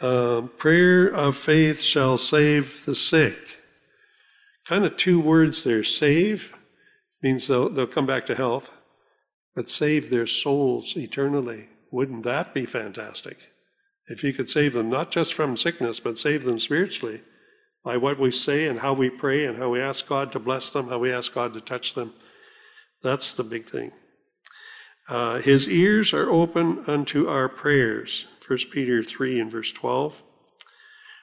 Prayer 0.00 1.06
of 1.06 1.36
faith 1.36 1.80
shall 1.80 2.16
save 2.18 2.84
the 2.86 2.94
sick. 2.94 3.36
Kind 4.66 4.84
of 4.84 4.96
two 4.96 5.20
words 5.20 5.64
there. 5.64 5.84
Save 5.84 6.52
means 7.22 7.46
they'll, 7.46 7.68
they'll 7.68 7.86
come 7.86 8.06
back 8.06 8.24
to 8.26 8.34
health, 8.34 8.70
but 9.54 9.68
save 9.68 10.10
their 10.10 10.26
souls 10.26 10.96
eternally. 10.96 11.68
Wouldn't 11.90 12.22
that 12.24 12.54
be 12.54 12.66
fantastic? 12.66 13.36
If 14.08 14.24
you 14.24 14.32
could 14.32 14.48
save 14.48 14.72
them 14.72 14.88
not 14.88 15.10
just 15.10 15.34
from 15.34 15.56
sickness, 15.56 16.00
but 16.00 16.18
save 16.18 16.44
them 16.44 16.58
spiritually 16.58 17.22
by 17.84 17.96
what 17.96 18.18
we 18.18 18.32
say 18.32 18.66
and 18.66 18.78
how 18.78 18.92
we 18.92 19.10
pray 19.10 19.44
and 19.44 19.58
how 19.58 19.70
we 19.70 19.80
ask 19.80 20.06
God 20.06 20.32
to 20.32 20.38
bless 20.38 20.70
them, 20.70 20.88
how 20.88 20.98
we 20.98 21.12
ask 21.12 21.34
God 21.34 21.54
to 21.54 21.60
touch 21.60 21.94
them. 21.94 22.14
That's 23.02 23.32
the 23.32 23.44
big 23.44 23.68
thing. 23.68 23.92
Uh, 25.08 25.40
his 25.40 25.68
ears 25.68 26.12
are 26.12 26.30
open 26.30 26.84
unto 26.86 27.28
our 27.28 27.48
prayers. 27.48 28.26
1 28.50 28.58
Peter 28.72 29.04
3 29.04 29.38
and 29.38 29.48
verse 29.48 29.70
12. 29.70 30.12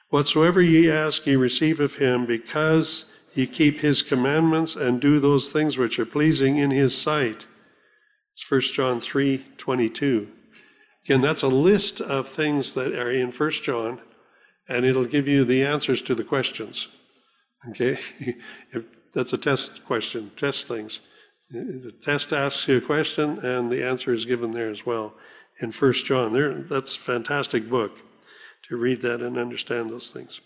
Whatsoever 0.08 0.62
ye 0.62 0.90
ask, 0.90 1.26
ye 1.26 1.36
receive 1.36 1.78
of 1.78 1.96
him, 1.96 2.24
because 2.24 3.04
ye 3.34 3.46
keep 3.46 3.80
his 3.80 4.00
commandments 4.00 4.74
and 4.74 4.98
do 4.98 5.20
those 5.20 5.48
things 5.48 5.76
which 5.76 5.98
are 5.98 6.06
pleasing 6.06 6.56
in 6.56 6.70
his 6.70 6.96
sight. 6.96 7.44
It's 8.32 8.50
1 8.50 8.62
John 8.72 8.98
3 8.98 9.44
22. 9.58 10.28
Again, 11.04 11.20
that's 11.20 11.42
a 11.42 11.48
list 11.48 12.00
of 12.00 12.30
things 12.30 12.72
that 12.72 12.94
are 12.94 13.10
in 13.10 13.30
1 13.30 13.50
John, 13.50 14.00
and 14.66 14.86
it'll 14.86 15.04
give 15.04 15.28
you 15.28 15.44
the 15.44 15.62
answers 15.62 16.00
to 16.02 16.14
the 16.14 16.24
questions. 16.24 16.88
Okay? 17.68 17.98
if 18.72 18.84
that's 19.12 19.34
a 19.34 19.38
test 19.38 19.84
question, 19.84 20.30
test 20.34 20.66
things. 20.66 21.00
The 21.50 21.92
test 22.02 22.32
asks 22.32 22.66
you 22.68 22.78
a 22.78 22.80
question, 22.80 23.38
and 23.40 23.70
the 23.70 23.86
answer 23.86 24.14
is 24.14 24.24
given 24.24 24.52
there 24.52 24.70
as 24.70 24.86
well 24.86 25.12
in 25.60 25.72
First 25.72 26.06
John. 26.06 26.32
There, 26.32 26.54
that's 26.54 26.96
a 26.96 27.00
fantastic 27.00 27.68
book 27.68 27.92
to 28.68 28.76
read 28.76 29.02
that 29.02 29.20
and 29.20 29.38
understand 29.38 29.90
those 29.90 30.08
things. 30.08 30.40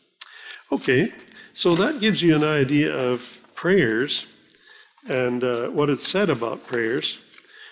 Okay, 0.70 1.12
so 1.54 1.74
that 1.74 2.00
gives 2.00 2.22
you 2.22 2.34
an 2.34 2.44
idea 2.44 2.94
of 2.94 3.38
prayers 3.54 4.26
and 5.08 5.42
uh, 5.42 5.68
what 5.68 5.90
it 5.90 6.00
said 6.00 6.30
about 6.30 6.66
prayers. 6.66 7.18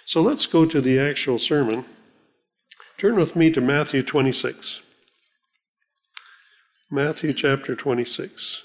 So 0.05 0.21
let's 0.21 0.47
go 0.47 0.65
to 0.65 0.81
the 0.81 0.99
actual 0.99 1.39
sermon. 1.39 1.85
Turn 2.99 3.17
with 3.17 3.37
me 3.37 3.51
to 3.53 3.61
Matthew 3.61 4.03
26. 4.03 4.81
Matthew 6.91 7.33
chapter 7.33 7.77
26. 7.77 8.63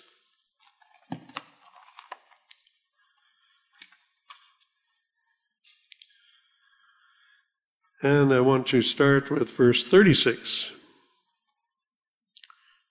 And 8.05 8.31
I 8.31 8.39
want 8.39 8.67
to 8.67 8.83
start 8.83 9.31
with 9.31 9.49
verse 9.49 9.83
36. 9.83 10.73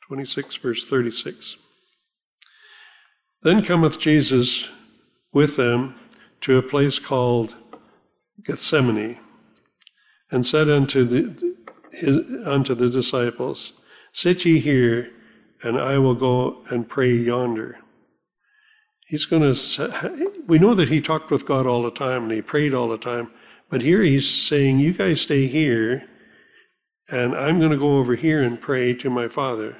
26, 0.08 0.56
verse 0.56 0.84
36. 0.84 1.54
Then 3.44 3.64
cometh 3.64 4.00
Jesus 4.00 4.68
with 5.32 5.54
them 5.54 5.94
to 6.40 6.58
a 6.58 6.62
place 6.62 6.98
called 6.98 7.54
Gethsemane, 8.44 9.20
and 10.32 10.44
said 10.44 10.68
unto 10.68 11.04
the, 11.04 11.54
his, 11.92 12.18
unto 12.44 12.74
the 12.74 12.90
disciples, 12.90 13.72
Sit 14.10 14.44
ye 14.44 14.58
here, 14.58 15.12
and 15.62 15.78
I 15.78 15.96
will 15.98 16.16
go 16.16 16.64
and 16.70 16.88
pray 16.88 17.14
yonder. 17.14 17.78
He's 19.06 19.26
going 19.26 19.54
to, 19.54 20.32
we 20.48 20.58
know 20.58 20.74
that 20.74 20.88
he 20.88 21.00
talked 21.00 21.30
with 21.30 21.46
God 21.46 21.68
all 21.68 21.84
the 21.84 21.92
time 21.92 22.24
and 22.24 22.32
he 22.32 22.42
prayed 22.42 22.74
all 22.74 22.88
the 22.88 22.98
time. 22.98 23.30
But 23.70 23.82
here 23.82 24.02
he's 24.02 24.28
saying, 24.28 24.78
You 24.78 24.92
guys 24.92 25.20
stay 25.20 25.46
here, 25.46 26.08
and 27.10 27.34
I'm 27.34 27.58
going 27.58 27.70
to 27.70 27.76
go 27.76 27.98
over 27.98 28.14
here 28.14 28.42
and 28.42 28.60
pray 28.60 28.94
to 28.94 29.10
my 29.10 29.28
Father. 29.28 29.76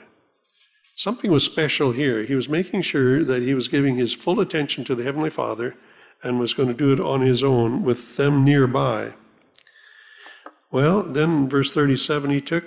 Something 0.97 1.31
was 1.31 1.45
special 1.45 1.93
here. 1.93 2.23
He 2.23 2.35
was 2.35 2.49
making 2.49 2.83
sure 2.83 3.25
that 3.25 3.43
he 3.43 3.55
was 3.55 3.69
giving 3.69 3.97
his 3.97 4.15
full 4.15 4.41
attention 4.41 4.85
to 4.85 4.95
the 4.95 5.03
Heavenly 5.03 5.31
Father 5.31 5.75
and 6.23 6.39
was 6.39 6.55
going 6.55 6.69
to 6.69 6.75
do 6.75 6.93
it 6.93 7.01
on 7.01 7.21
his 7.21 7.43
own 7.43 7.83
with 7.83 8.17
them 8.17 8.45
nearby. 8.45 9.15
Well, 10.71 11.03
then 11.03 11.49
verse 11.49 11.73
37 11.73 12.31
he 12.31 12.41
took 12.41 12.65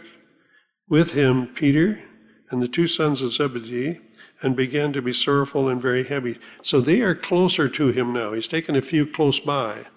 with 0.89 1.11
him 1.11 1.47
Peter 1.47 2.03
and 2.49 2.61
the 2.61 2.67
two 2.67 2.87
sons 2.87 3.21
of 3.21 3.33
Zebedee 3.33 3.99
and 4.41 4.55
began 4.55 4.93
to 4.93 5.01
be 5.01 5.13
sorrowful 5.13 5.67
and 5.67 5.81
very 5.81 6.03
heavy. 6.03 6.37
So 6.61 6.79
they 6.79 7.01
are 7.01 7.15
closer 7.15 7.67
to 7.69 7.91
him 7.91 8.13
now. 8.13 8.33
He's 8.33 8.47
taken 8.47 8.75
a 8.75 8.81
few 8.81 9.05
close 9.05 9.39
by 9.39 9.87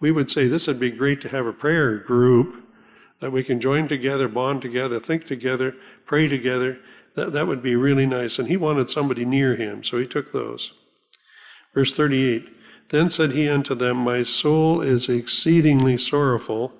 we 0.00 0.10
would 0.10 0.30
say 0.30 0.48
this 0.48 0.66
would 0.66 0.80
be 0.80 0.90
great 0.90 1.20
to 1.20 1.28
have 1.28 1.46
a 1.46 1.52
prayer 1.52 1.98
group 1.98 2.64
that 3.20 3.30
we 3.32 3.44
can 3.44 3.60
join 3.60 3.86
together, 3.86 4.28
bond 4.28 4.62
together, 4.62 4.98
think 4.98 5.24
together, 5.24 5.74
pray 6.06 6.26
together. 6.26 6.78
That, 7.16 7.32
that 7.34 7.46
would 7.46 7.62
be 7.62 7.76
really 7.76 8.06
nice. 8.06 8.38
And 8.38 8.48
he 8.48 8.56
wanted 8.56 8.88
somebody 8.88 9.24
near 9.24 9.56
him, 9.56 9.84
so 9.84 9.98
he 9.98 10.06
took 10.06 10.32
those. 10.32 10.72
Verse 11.74 11.94
38 11.94 12.48
Then 12.90 13.10
said 13.10 13.32
he 13.32 13.48
unto 13.48 13.74
them, 13.74 13.98
My 13.98 14.22
soul 14.22 14.80
is 14.80 15.08
exceedingly 15.08 15.98
sorrowful, 15.98 16.72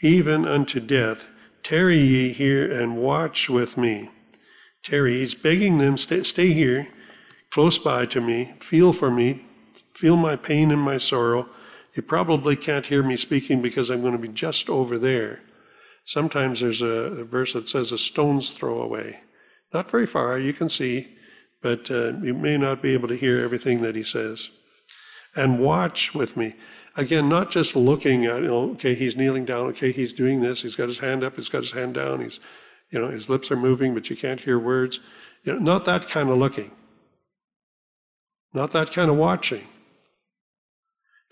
even 0.00 0.46
unto 0.46 0.80
death. 0.80 1.26
Tarry 1.62 1.98
ye 1.98 2.32
here 2.32 2.70
and 2.70 2.96
watch 2.96 3.48
with 3.48 3.76
me. 3.76 4.10
Tarry, 4.82 5.20
he's 5.20 5.34
begging 5.34 5.78
them, 5.78 5.98
stay, 5.98 6.22
stay 6.22 6.52
here, 6.52 6.88
close 7.50 7.78
by 7.78 8.06
to 8.06 8.20
me, 8.20 8.54
feel 8.60 8.92
for 8.92 9.10
me, 9.10 9.44
feel 9.94 10.16
my 10.16 10.34
pain 10.34 10.70
and 10.70 10.80
my 10.80 10.98
sorrow 10.98 11.48
You 11.98 12.02
probably 12.02 12.54
can't 12.54 12.86
hear 12.86 13.02
me 13.02 13.16
speaking 13.16 13.60
because 13.60 13.90
I'm 13.90 14.02
going 14.02 14.12
to 14.12 14.20
be 14.20 14.28
just 14.28 14.70
over 14.70 14.98
there. 15.00 15.40
Sometimes 16.04 16.60
there's 16.60 16.80
a, 16.80 16.86
a 16.86 17.24
verse 17.24 17.54
that 17.54 17.68
says 17.68 17.90
a 17.90 17.98
stone's 17.98 18.50
throw 18.50 18.80
away. 18.80 19.18
Not 19.74 19.90
very 19.90 20.06
far, 20.06 20.38
you 20.38 20.52
can 20.52 20.68
see, 20.68 21.08
but 21.60 21.90
uh, 21.90 22.12
you 22.22 22.34
may 22.34 22.56
not 22.56 22.82
be 22.82 22.92
able 22.94 23.08
to 23.08 23.16
hear 23.16 23.40
everything 23.40 23.82
that 23.82 23.96
he 23.96 24.04
says. 24.04 24.50
And 25.34 25.58
watch 25.58 26.14
with 26.14 26.36
me. 26.36 26.54
Again, 26.94 27.28
not 27.28 27.50
just 27.50 27.74
looking 27.74 28.26
at, 28.26 28.42
you 28.42 28.46
know, 28.46 28.70
okay, 28.74 28.94
he's 28.94 29.16
kneeling 29.16 29.44
down, 29.44 29.66
okay, 29.70 29.90
he's 29.90 30.12
doing 30.12 30.40
this, 30.40 30.62
he's 30.62 30.76
got 30.76 30.86
his 30.86 31.00
hand 31.00 31.24
up, 31.24 31.34
he's 31.34 31.48
got 31.48 31.64
his 31.64 31.72
hand 31.72 31.94
down, 31.94 32.20
he's, 32.20 32.38
you 32.92 33.00
know, 33.00 33.10
his 33.10 33.28
lips 33.28 33.50
are 33.50 33.56
moving, 33.56 33.92
but 33.92 34.08
you 34.08 34.16
can't 34.16 34.42
hear 34.42 34.60
words. 34.60 35.00
You 35.42 35.54
know, 35.54 35.58
not 35.58 35.84
that 35.86 36.06
kind 36.06 36.30
of 36.30 36.38
looking. 36.38 36.70
Not 38.54 38.70
that 38.70 38.92
kind 38.92 39.10
of 39.10 39.16
watching. 39.16 39.66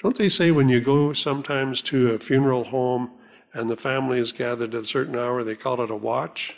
Don't 0.03 0.17
they 0.17 0.29
say 0.29 0.51
when 0.51 0.69
you 0.69 0.81
go 0.81 1.13
sometimes 1.13 1.81
to 1.83 2.13
a 2.13 2.19
funeral 2.19 2.65
home 2.65 3.13
and 3.55 3.71
the 3.71 3.77
family 3.77 4.19
is 4.19 4.33
gathered 4.33 4.75
at 4.75 4.83
a 4.83 4.87
certain 4.87 5.17
hour, 5.17 5.43
they 5.43 5.57
call 5.57 5.81
it 5.81 5.91
a 5.91 5.97
watch? 5.97 6.57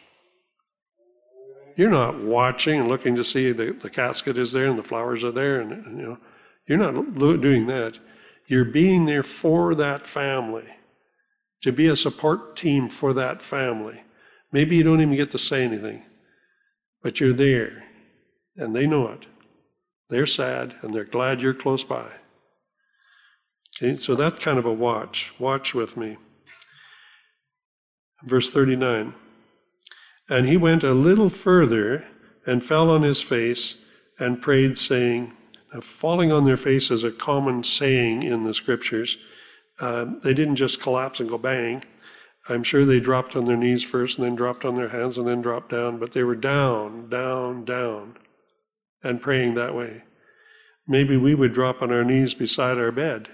You're 1.76 1.90
not 1.90 2.18
watching 2.18 2.80
and 2.80 2.88
looking 2.88 3.14
to 3.14 3.22
see 3.22 3.52
the, 3.52 3.72
the 3.72 3.90
casket 3.90 4.36
is 4.36 4.50
there 4.50 4.66
and 4.66 4.76
the 4.76 4.82
flowers 4.82 5.22
are 5.22 5.30
there, 5.30 5.60
and, 5.60 5.70
and 5.70 6.00
you 6.00 6.06
know, 6.06 6.18
you're 6.66 6.76
not 6.76 7.14
doing 7.14 7.68
that. 7.68 7.98
You're 8.48 8.64
being 8.64 9.06
there 9.06 9.22
for 9.22 9.76
that 9.76 10.04
family, 10.04 10.66
to 11.62 11.70
be 11.70 11.86
a 11.86 11.96
support 11.96 12.56
team 12.56 12.88
for 12.88 13.12
that 13.12 13.42
family. 13.42 14.02
Maybe 14.50 14.74
you 14.74 14.82
don't 14.82 15.00
even 15.00 15.14
get 15.14 15.30
to 15.30 15.38
say 15.38 15.64
anything, 15.64 16.02
but 17.02 17.20
you're 17.20 17.32
there, 17.32 17.84
and 18.56 18.74
they 18.74 18.86
know 18.86 19.08
it. 19.08 19.26
They're 20.10 20.26
sad, 20.26 20.74
and 20.82 20.92
they're 20.92 21.04
glad 21.04 21.40
you're 21.40 21.54
close 21.54 21.84
by. 21.84 22.08
Okay, 23.80 23.96
so 23.96 24.14
that 24.14 24.40
kind 24.40 24.58
of 24.58 24.66
a 24.66 24.72
watch. 24.72 25.32
Watch 25.38 25.74
with 25.74 25.96
me. 25.96 26.16
Verse 28.24 28.50
39. 28.50 29.14
And 30.28 30.48
he 30.48 30.56
went 30.56 30.82
a 30.82 30.92
little 30.92 31.30
further 31.30 32.04
and 32.46 32.64
fell 32.64 32.90
on 32.90 33.02
his 33.02 33.20
face 33.20 33.76
and 34.18 34.42
prayed, 34.42 34.76
saying, 34.78 35.32
now, 35.72 35.80
falling 35.80 36.32
on 36.32 36.44
their 36.44 36.56
face 36.56 36.90
is 36.90 37.04
a 37.04 37.10
common 37.10 37.62
saying 37.62 38.22
in 38.22 38.44
the 38.44 38.54
scriptures. 38.54 39.16
Uh, 39.78 40.06
they 40.24 40.34
didn't 40.34 40.56
just 40.56 40.80
collapse 40.80 41.20
and 41.20 41.28
go 41.28 41.38
bang. 41.38 41.84
I'm 42.48 42.64
sure 42.64 42.84
they 42.84 43.00
dropped 43.00 43.36
on 43.36 43.44
their 43.44 43.56
knees 43.56 43.84
first 43.84 44.16
and 44.16 44.26
then 44.26 44.34
dropped 44.34 44.64
on 44.64 44.76
their 44.76 44.88
hands 44.88 45.18
and 45.18 45.28
then 45.28 45.42
dropped 45.42 45.70
down, 45.70 45.98
but 45.98 46.12
they 46.12 46.22
were 46.22 46.34
down, 46.34 47.10
down, 47.10 47.64
down, 47.64 48.16
and 49.02 49.20
praying 49.20 49.54
that 49.54 49.74
way. 49.74 50.04
Maybe 50.86 51.16
we 51.16 51.34
would 51.34 51.52
drop 51.52 51.82
on 51.82 51.92
our 51.92 52.04
knees 52.04 52.32
beside 52.32 52.78
our 52.78 52.90
bed, 52.90 53.28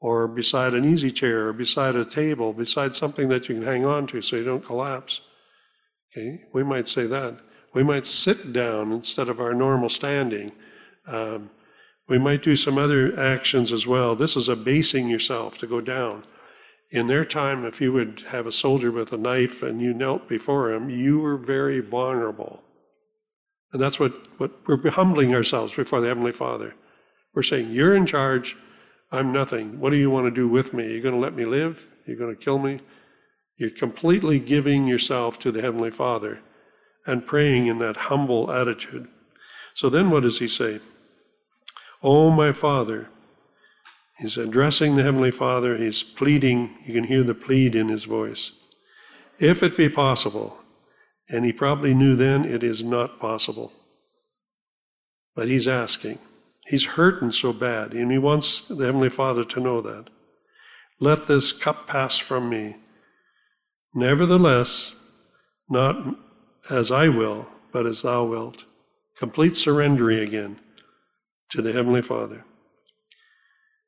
or 0.00 0.28
beside 0.28 0.74
an 0.74 0.84
easy 0.84 1.10
chair, 1.10 1.48
or 1.48 1.52
beside 1.52 1.96
a 1.96 2.04
table, 2.04 2.52
beside 2.52 2.94
something 2.94 3.28
that 3.28 3.48
you 3.48 3.56
can 3.56 3.64
hang 3.64 3.84
on 3.84 4.06
to 4.06 4.22
so 4.22 4.36
you 4.36 4.44
don't 4.44 4.64
collapse. 4.64 5.20
Okay, 6.12 6.42
we 6.52 6.62
might 6.62 6.86
say 6.86 7.06
that. 7.06 7.38
We 7.74 7.82
might 7.82 8.06
sit 8.06 8.52
down 8.52 8.92
instead 8.92 9.28
of 9.28 9.40
our 9.40 9.54
normal 9.54 9.88
standing. 9.88 10.52
Um, 11.06 11.50
we 12.08 12.18
might 12.18 12.42
do 12.42 12.56
some 12.56 12.78
other 12.78 13.18
actions 13.18 13.70
as 13.70 13.86
well. 13.86 14.16
This 14.16 14.36
is 14.36 14.48
abasing 14.48 15.08
yourself 15.08 15.58
to 15.58 15.66
go 15.66 15.80
down. 15.80 16.22
In 16.90 17.06
their 17.06 17.24
time, 17.24 17.66
if 17.66 17.80
you 17.80 17.92
would 17.92 18.24
have 18.28 18.46
a 18.46 18.52
soldier 18.52 18.90
with 18.90 19.12
a 19.12 19.18
knife 19.18 19.62
and 19.62 19.80
you 19.80 19.92
knelt 19.92 20.26
before 20.26 20.72
him, 20.72 20.88
you 20.88 21.18
were 21.18 21.36
very 21.36 21.80
vulnerable. 21.80 22.62
And 23.72 23.82
that's 23.82 24.00
what, 24.00 24.14
what 24.38 24.52
we're 24.66 24.90
humbling 24.90 25.34
ourselves 25.34 25.74
before 25.74 26.00
the 26.00 26.08
Heavenly 26.08 26.32
Father. 26.32 26.74
We're 27.34 27.42
saying, 27.42 27.70
You're 27.70 27.94
in 27.94 28.06
charge, 28.06 28.56
I'm 29.10 29.32
nothing. 29.32 29.80
What 29.80 29.90
do 29.90 29.96
you 29.96 30.10
want 30.10 30.26
to 30.26 30.30
do 30.30 30.48
with 30.48 30.72
me? 30.72 30.84
Are 30.84 30.90
you 30.90 31.02
going 31.02 31.14
to 31.14 31.20
let 31.20 31.34
me 31.34 31.44
live? 31.44 31.86
Are 32.06 32.10
you 32.10 32.16
going 32.16 32.34
to 32.34 32.42
kill 32.42 32.58
me? 32.58 32.80
You're 33.56 33.70
completely 33.70 34.38
giving 34.38 34.86
yourself 34.86 35.38
to 35.40 35.50
the 35.50 35.62
Heavenly 35.62 35.90
Father 35.90 36.40
and 37.06 37.26
praying 37.26 37.66
in 37.66 37.78
that 37.78 37.96
humble 37.96 38.50
attitude. 38.52 39.08
So 39.74 39.88
then 39.88 40.10
what 40.10 40.22
does 40.24 40.38
he 40.38 40.48
say? 40.48 40.80
Oh, 42.02 42.30
my 42.30 42.52
Father. 42.52 43.08
He's 44.18 44.36
addressing 44.36 44.96
the 44.96 45.02
Heavenly 45.02 45.30
Father. 45.30 45.76
He's 45.76 46.02
pleading. 46.02 46.76
You 46.84 46.92
can 46.92 47.04
hear 47.04 47.22
the 47.22 47.34
plead 47.34 47.74
in 47.74 47.88
his 47.88 48.04
voice. 48.04 48.52
If 49.38 49.62
it 49.62 49.76
be 49.76 49.88
possible, 49.88 50.58
and 51.28 51.44
he 51.44 51.52
probably 51.52 51.94
knew 51.94 52.16
then 52.16 52.44
it 52.44 52.62
is 52.62 52.82
not 52.82 53.20
possible. 53.20 53.72
But 55.34 55.48
he's 55.48 55.68
asking. 55.68 56.18
He's 56.68 56.84
hurting 56.84 57.32
so 57.32 57.54
bad, 57.54 57.94
and 57.94 58.12
he 58.12 58.18
wants 58.18 58.60
the 58.68 58.84
Heavenly 58.84 59.08
Father 59.08 59.42
to 59.42 59.60
know 59.60 59.80
that. 59.80 60.10
Let 61.00 61.24
this 61.24 61.50
cup 61.50 61.86
pass 61.86 62.18
from 62.18 62.50
me. 62.50 62.76
Nevertheless, 63.94 64.92
not 65.70 65.96
as 66.68 66.90
I 66.90 67.08
will, 67.08 67.48
but 67.72 67.86
as 67.86 68.02
thou 68.02 68.24
wilt. 68.24 68.64
Complete 69.18 69.56
surrendering 69.56 70.18
again 70.18 70.60
to 71.48 71.62
the 71.62 71.72
Heavenly 71.72 72.02
Father. 72.02 72.44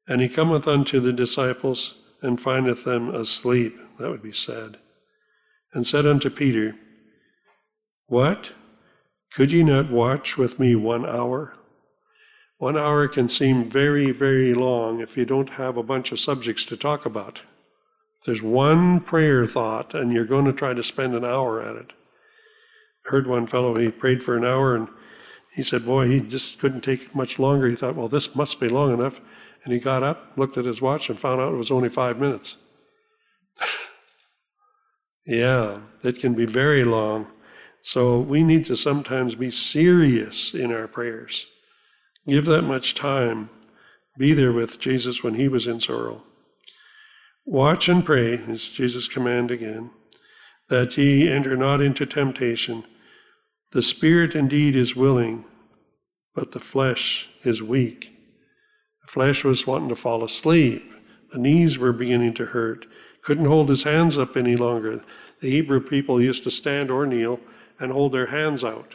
And 0.09 0.23
he 0.23 0.29
cometh 0.31 0.67
unto 0.67 1.01
the 1.01 1.13
disciples 1.13 1.97
and 2.23 2.41
findeth 2.41 2.85
them 2.85 3.15
asleep. 3.15 3.79
That 3.99 4.09
would 4.09 4.23
be 4.23 4.33
sad. 4.33 4.79
And 5.75 5.87
said 5.87 6.07
unto 6.07 6.31
Peter, 6.31 6.77
What? 8.07 8.53
Could 9.35 9.53
ye 9.53 9.63
not 9.63 9.91
watch 9.91 10.39
with 10.39 10.59
me 10.59 10.75
one 10.75 11.05
hour? 11.05 11.53
One 12.61 12.77
hour 12.77 13.09
can 13.09 13.31
seem 13.31 13.71
very, 13.71 14.11
very 14.11 14.53
long 14.53 15.01
if 15.01 15.17
you 15.17 15.25
don't 15.25 15.49
have 15.49 15.79
a 15.79 15.83
bunch 15.83 16.13
of 16.13 16.21
subjects 16.21 16.67
to 16.67 16.77
talk 16.77 17.07
about. 17.07 17.41
If 18.19 18.27
there's 18.27 18.43
one 18.43 19.01
prayer 19.01 19.47
thought 19.47 19.95
and 19.95 20.13
you're 20.13 20.27
going 20.27 20.45
to 20.45 20.53
try 20.53 20.75
to 20.75 20.83
spend 20.83 21.15
an 21.15 21.25
hour 21.25 21.63
at 21.63 21.77
it. 21.77 21.93
I 23.07 23.13
heard 23.13 23.27
one 23.27 23.47
fellow, 23.47 23.77
he 23.77 23.91
prayed 23.91 24.23
for 24.23 24.37
an 24.37 24.45
hour 24.45 24.77
and 24.77 24.89
he 25.55 25.63
said, 25.63 25.87
Boy, 25.87 26.09
he 26.09 26.21
just 26.21 26.59
couldn't 26.59 26.83
take 26.83 27.15
much 27.15 27.39
longer. 27.39 27.67
He 27.67 27.77
thought, 27.77 27.97
Well, 27.97 28.09
this 28.09 28.37
must 28.37 28.61
be 28.61 28.69
long 28.69 28.93
enough. 28.93 29.23
And 29.65 29.73
he 29.73 29.79
got 29.79 30.03
up, 30.03 30.33
looked 30.37 30.59
at 30.59 30.67
his 30.67 30.83
watch, 30.83 31.09
and 31.09 31.19
found 31.19 31.41
out 31.41 31.55
it 31.55 31.57
was 31.57 31.71
only 31.71 31.89
five 31.89 32.19
minutes. 32.19 32.57
yeah, 35.27 35.79
it 36.03 36.19
can 36.19 36.35
be 36.35 36.45
very 36.45 36.85
long. 36.85 37.27
So 37.81 38.21
we 38.21 38.43
need 38.43 38.67
to 38.67 38.77
sometimes 38.77 39.35
be 39.35 39.51
serious 39.51 40.53
in 40.53 40.75
our 40.75 40.87
prayers. 40.87 41.47
Give 42.27 42.45
that 42.47 42.63
much 42.63 42.95
time. 42.95 43.51
Be 44.19 44.33
there 44.35 44.53
with 44.53 44.79
Jesus 44.79 45.23
when 45.23 45.35
he 45.35 45.49
was 45.49 45.67
in 45.67 45.81
sorrow. 45.81 46.23
Watch 47.47 47.89
and 47.89 48.05
pray, 48.05 48.35
is 48.35 48.69
Jesus' 48.69 49.09
command 49.09 49.51
again, 49.51 49.91
that 50.69 50.97
ye 50.97 51.29
enter 51.29 51.57
not 51.57 51.81
into 51.81 52.07
temptation. 52.07 52.85
The 53.73 53.83
spirit 53.83 54.35
indeed 54.35 54.77
is 54.77 54.95
willing, 54.95 55.45
but 56.35 56.53
the 56.53 56.61
flesh 56.61 57.29
is 57.45 57.63
weak. 57.63 58.13
The 59.03 59.11
flesh 59.11 59.43
was 59.43 59.67
wanting 59.67 59.89
to 59.89 59.97
fall 59.97 60.23
asleep. 60.23 60.85
The 61.33 61.39
knees 61.39 61.79
were 61.79 61.93
beginning 61.93 62.35
to 62.35 62.47
hurt. 62.47 62.87
Couldn't 63.23 63.47
hold 63.47 63.69
his 63.69 63.85
hands 63.85 64.19
up 64.19 64.37
any 64.37 64.57
longer. 64.57 65.03
The 65.41 65.51
Hebrew 65.51 65.81
people 65.81 66.21
used 66.21 66.45
to 66.45 66.51
stand 66.51 66.91
or 66.91 67.07
kneel 67.07 67.41
and 67.79 67.93
hold 67.93 68.13
their 68.13 68.27
hands 68.27 68.63
out, 68.63 68.95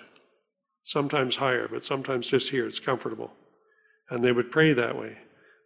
sometimes 0.86 1.36
higher, 1.36 1.68
but 1.68 1.84
sometimes 1.84 2.28
just 2.28 2.50
here. 2.50 2.66
It's 2.66 2.80
comfortable. 2.80 3.34
And 4.10 4.24
they 4.24 4.32
would 4.32 4.52
pray 4.52 4.72
that 4.74 4.98
way. 4.98 5.18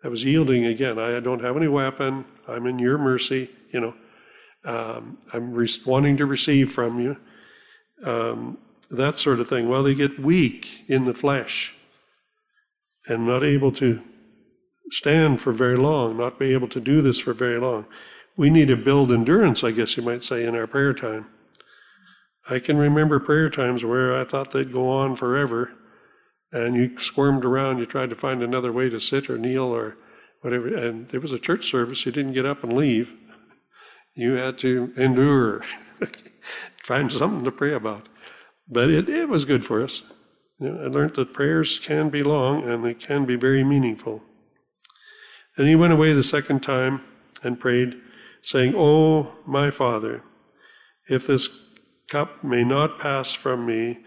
That 0.02 0.10
was 0.10 0.24
yielding 0.24 0.66
again. 0.66 0.98
I 0.98 1.20
don't 1.20 1.44
have 1.44 1.58
any 1.58 1.68
weapon. 1.68 2.26
I'm 2.48 2.66
in 2.66 2.80
your 2.80 2.98
mercy. 2.98 3.52
You 3.72 3.82
know, 3.82 3.94
um, 4.66 5.20
I'm 5.34 5.54
re- 5.54 5.70
wanting 5.86 6.18
to 6.18 6.26
receive 6.26 6.72
from 6.72 7.00
you. 7.02 7.18
Um, 8.04 8.58
that 8.90 9.20
sort 9.20 9.42
of 9.42 9.50
thing. 9.50 9.68
Well, 9.68 9.84
they 9.84 9.94
get 9.94 10.20
weak 10.20 10.86
in 10.88 11.04
the 11.04 11.14
flesh 11.14 11.76
and 13.08 13.28
not 13.28 13.44
able 13.44 13.74
to 13.74 14.02
stand 14.90 15.42
for 15.42 15.52
very 15.52 15.78
long, 15.78 16.18
not 16.18 16.40
be 16.40 16.54
able 16.54 16.70
to 16.70 16.80
do 16.80 17.02
this 17.02 17.20
for 17.20 17.34
very 17.34 17.60
long. 17.60 17.86
We 18.38 18.50
need 18.50 18.70
to 18.70 18.78
build 18.78 19.12
endurance, 19.12 19.66
I 19.66 19.72
guess 19.72 19.98
you 19.98 20.04
might 20.04 20.24
say, 20.24 20.46
in 20.46 20.56
our 20.56 20.66
prayer 20.66 20.94
time. 20.94 21.28
I 22.50 22.60
can 22.60 22.78
remember 22.78 23.20
prayer 23.20 23.50
times 23.50 23.84
where 23.84 24.16
I 24.16 24.24
thought 24.24 24.52
they'd 24.52 24.74
go 24.74 24.90
on 24.90 25.16
forever, 25.16 25.72
and 26.52 26.76
you 26.76 26.98
squirmed 26.98 27.46
around, 27.46 27.78
you 27.78 27.86
tried 27.86 28.10
to 28.10 28.16
find 28.16 28.42
another 28.42 28.72
way 28.72 28.90
to 28.90 29.00
sit 29.00 29.30
or 29.30 29.38
kneel 29.38 29.66
or 29.66 29.98
whatever, 30.42 30.68
and 30.68 31.08
there 31.10 31.20
was 31.20 31.32
a 31.32 31.38
church 31.38 31.70
service, 31.70 32.06
you 32.06 32.12
didn't 32.12 32.34
get 32.34 32.46
up 32.46 32.64
and 32.64 32.74
leave. 32.74 33.14
You 34.16 34.34
had 34.34 34.58
to 34.60 34.92
endure, 34.98 35.64
find 36.84 37.12
something 37.12 37.44
to 37.44 37.52
pray 37.52 37.74
about. 37.74 38.10
But 38.68 38.90
it, 38.90 39.08
it 39.08 39.30
was 39.30 39.46
good 39.46 39.64
for 39.64 39.84
us. 39.84 40.02
You 40.60 40.70
know, 40.70 40.84
I 40.84 40.88
learned 40.88 41.16
that 41.16 41.34
prayers 41.34 41.80
can 41.80 42.10
be 42.10 42.24
long 42.24 42.64
and 42.64 42.84
they 42.84 42.94
can 42.94 43.26
be 43.26 43.36
very 43.36 43.64
meaningful. 43.64 44.24
And 45.56 45.68
he 45.68 45.76
went 45.76 45.94
away 45.94 46.14
the 46.14 46.24
second 46.24 46.62
time 46.62 47.02
and 47.44 47.60
prayed, 47.60 47.96
saying, 48.42 48.74
Oh, 48.76 49.34
my 49.46 49.72
Father, 49.72 50.24
if 51.08 51.28
this 51.28 51.50
cup 52.10 52.44
may 52.44 52.64
not 52.64 53.00
pass 53.00 53.34
from 53.34 53.66
me 53.66 54.00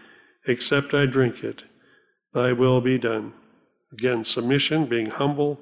except 0.45 0.93
I 0.93 1.05
drink 1.05 1.43
it, 1.43 1.63
thy 2.33 2.51
will 2.51 2.81
be 2.81 2.97
done. 2.97 3.33
Again, 3.91 4.23
submission, 4.23 4.85
being 4.85 5.07
humble, 5.07 5.59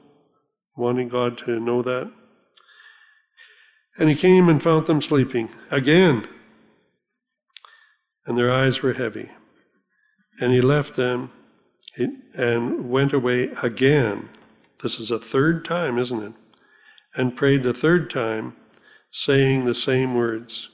wanting 0.75 1.09
God 1.09 1.37
to 1.39 1.59
know 1.59 1.81
that. 1.81 2.11
And 3.97 4.09
he 4.09 4.15
came 4.15 4.49
and 4.49 4.63
found 4.63 4.87
them 4.87 5.01
sleeping 5.01 5.49
again, 5.69 6.27
and 8.25 8.37
their 8.37 8.51
eyes 8.51 8.81
were 8.81 8.93
heavy. 8.93 9.29
And 10.39 10.53
he 10.53 10.61
left 10.61 10.95
them 10.95 11.31
and 12.35 12.89
went 12.89 13.13
away 13.13 13.51
again. 13.61 14.29
This 14.81 14.99
is 14.99 15.11
a 15.11 15.19
third 15.19 15.65
time, 15.65 15.99
isn't 15.99 16.23
it? 16.23 16.33
And 17.15 17.35
prayed 17.35 17.63
the 17.63 17.73
third 17.73 18.09
time, 18.09 18.55
saying 19.11 19.65
the 19.65 19.75
same 19.75 20.15
words. 20.15 20.69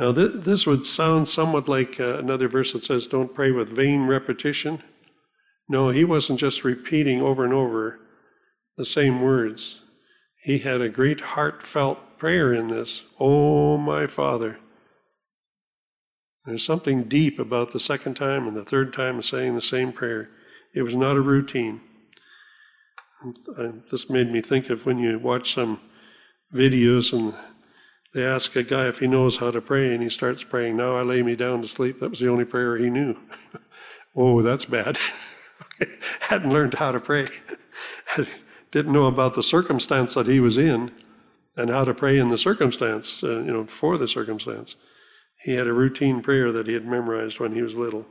Now, 0.00 0.12
th- 0.12 0.32
this 0.32 0.66
would 0.66 0.86
sound 0.86 1.28
somewhat 1.28 1.68
like 1.68 2.00
uh, 2.00 2.16
another 2.16 2.48
verse 2.48 2.72
that 2.72 2.84
says, 2.84 3.06
Don't 3.06 3.34
pray 3.34 3.50
with 3.50 3.68
vain 3.68 4.06
repetition. 4.06 4.82
No, 5.68 5.90
he 5.90 6.04
wasn't 6.04 6.40
just 6.40 6.64
repeating 6.64 7.20
over 7.20 7.44
and 7.44 7.52
over 7.52 8.00
the 8.78 8.86
same 8.86 9.20
words. 9.20 9.82
He 10.42 10.60
had 10.60 10.80
a 10.80 10.88
great 10.88 11.20
heartfelt 11.20 12.18
prayer 12.18 12.50
in 12.54 12.68
this. 12.68 13.04
Oh, 13.20 13.76
my 13.76 14.06
Father. 14.06 14.58
There's 16.46 16.64
something 16.64 17.04
deep 17.04 17.38
about 17.38 17.74
the 17.74 17.78
second 17.78 18.14
time 18.14 18.48
and 18.48 18.56
the 18.56 18.64
third 18.64 18.94
time 18.94 19.18
of 19.18 19.26
saying 19.26 19.54
the 19.54 19.60
same 19.60 19.92
prayer. 19.92 20.30
It 20.74 20.80
was 20.80 20.96
not 20.96 21.16
a 21.16 21.20
routine. 21.20 21.82
And 23.58 23.82
this 23.90 24.08
made 24.08 24.32
me 24.32 24.40
think 24.40 24.70
of 24.70 24.86
when 24.86 24.98
you 24.98 25.18
watch 25.18 25.52
some 25.52 25.78
videos 26.54 27.12
and 27.12 27.34
they 28.12 28.24
ask 28.24 28.56
a 28.56 28.62
guy 28.62 28.88
if 28.88 28.98
he 28.98 29.06
knows 29.06 29.36
how 29.36 29.50
to 29.50 29.60
pray, 29.60 29.92
and 29.94 30.02
he 30.02 30.10
starts 30.10 30.42
praying, 30.42 30.76
Now 30.76 30.96
I 30.96 31.02
lay 31.02 31.22
me 31.22 31.36
down 31.36 31.62
to 31.62 31.68
sleep. 31.68 32.00
That 32.00 32.10
was 32.10 32.18
the 32.18 32.28
only 32.28 32.44
prayer 32.44 32.76
he 32.76 32.90
knew. 32.90 33.16
oh, 34.16 34.42
that's 34.42 34.64
bad. 34.64 34.98
Hadn't 36.20 36.52
learned 36.52 36.74
how 36.74 36.92
to 36.92 37.00
pray. 37.00 37.28
Didn't 38.72 38.92
know 38.92 39.06
about 39.06 39.34
the 39.34 39.42
circumstance 39.42 40.14
that 40.14 40.26
he 40.26 40.40
was 40.40 40.58
in 40.58 40.92
and 41.56 41.70
how 41.70 41.84
to 41.84 41.94
pray 41.94 42.18
in 42.18 42.30
the 42.30 42.38
circumstance, 42.38 43.22
uh, 43.22 43.40
you 43.40 43.52
know, 43.52 43.66
for 43.66 43.98
the 43.98 44.08
circumstance. 44.08 44.76
He 45.44 45.52
had 45.52 45.66
a 45.66 45.72
routine 45.72 46.20
prayer 46.22 46.52
that 46.52 46.66
he 46.66 46.74
had 46.74 46.86
memorized 46.86 47.40
when 47.40 47.52
he 47.52 47.62
was 47.62 47.74
little. 47.74 48.06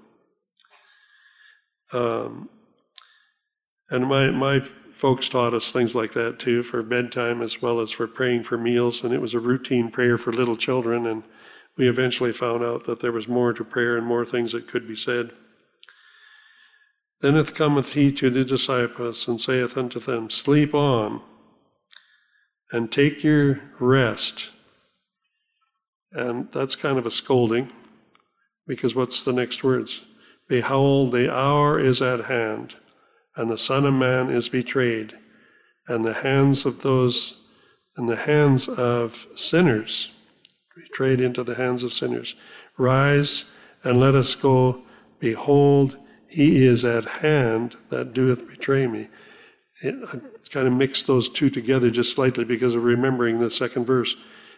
Um, 1.92 2.50
and 3.90 4.08
my, 4.08 4.30
my 4.32 4.64
folks 5.00 5.30
taught 5.30 5.54
us 5.54 5.72
things 5.72 5.96
like 5.96 6.12
that 6.12 6.38
too 6.40 6.62
for 6.62 6.84
bedtime 6.84 7.42
as 7.42 7.62
well 7.62 7.80
as 7.80 7.90
for 7.90 8.06
praying 8.06 8.44
for 8.44 8.58
meals. 8.58 9.02
And 9.02 9.14
it 9.14 9.22
was 9.22 9.34
a 9.34 9.40
routine 9.40 9.90
prayer 9.90 10.18
for 10.18 10.34
little 10.34 10.58
children. 10.58 11.08
And 11.08 11.24
we 11.78 11.88
eventually 11.88 12.34
found 12.34 12.66
out 12.66 12.84
that 12.84 13.00
there 13.00 13.14
was 13.14 13.26
more 13.26 13.54
to 13.54 13.64
prayer 13.64 13.96
and 13.96 14.06
more 14.06 14.26
things 14.26 14.52
that 14.52 14.68
could 14.68 14.90
be 14.90 14.98
said. 14.98 15.32
Then 17.22 17.42
cometh 17.46 17.94
he 17.94 18.12
to 18.12 18.30
the 18.30 18.44
disciples 18.44 19.26
and 19.26 19.40
saith 19.40 19.78
unto 19.78 20.02
them, 20.02 20.30
Sleep 20.30 20.74
on 20.74 21.22
and 22.74 22.92
take 22.92 23.24
your 23.24 23.62
rest. 23.80 24.50
And 26.12 26.50
that's 26.52 26.76
kind 26.76 26.98
of 26.98 27.06
a 27.06 27.12
scolding 27.12 27.72
because 28.68 28.96
what's 28.96 29.24
the 29.24 29.34
next 29.34 29.64
words? 29.64 30.02
Behold, 30.50 31.14
the 31.14 31.34
hour 31.34 31.80
is 31.80 32.02
at 32.02 32.26
hand 32.26 32.76
and 33.40 33.50
the 33.50 33.58
Son 33.58 33.86
of 33.86 33.94
Man 33.94 34.30
is 34.30 34.50
betrayed, 34.50 35.18
and 35.88 36.04
the 36.04 36.14
hands 36.14 36.66
of 36.66 36.82
those, 36.82 37.36
and 37.96 38.10
the 38.10 38.18
hands 38.18 38.68
of 38.68 39.28
sinners, 39.34 40.10
betrayed 40.76 41.22
into 41.22 41.46
the 41.46 41.56
hands 41.56 41.82
of 41.82 41.94
sinners. 41.94 42.36
Rise 42.78 43.46
and 43.82 43.98
let 43.98 44.14
us 44.14 44.36
go. 44.36 44.82
Behold, 45.20 45.96
he 46.28 46.66
is 46.66 46.84
at 46.84 47.06
hand 47.06 47.78
that 47.90 48.14
doeth 48.14 48.46
betray 48.46 48.88
me. 48.88 49.08
It, 49.82 49.96
I 50.12 50.20
kind 50.50 50.68
of 50.68 50.74
mixed 50.74 51.08
those 51.08 51.30
two 51.30 51.50
together 51.50 51.90
just 51.90 52.14
slightly 52.14 52.44
because 52.44 52.76
of 52.76 52.84
remembering 52.84 53.40
the 53.40 53.50
second 53.50 53.86
verse. 53.86 54.18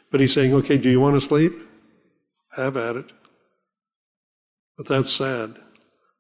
But 0.10 0.22
he's 0.22 0.34
saying, 0.34 0.56
okay, 0.56 0.80
do 0.80 0.90
you 0.90 1.00
want 1.00 1.18
to 1.18 1.22
sleep? 1.22 1.54
Have 2.56 2.76
at 2.78 2.96
it. 2.96 3.12
But 4.76 4.88
that's 4.88 5.14
sad 5.14 5.60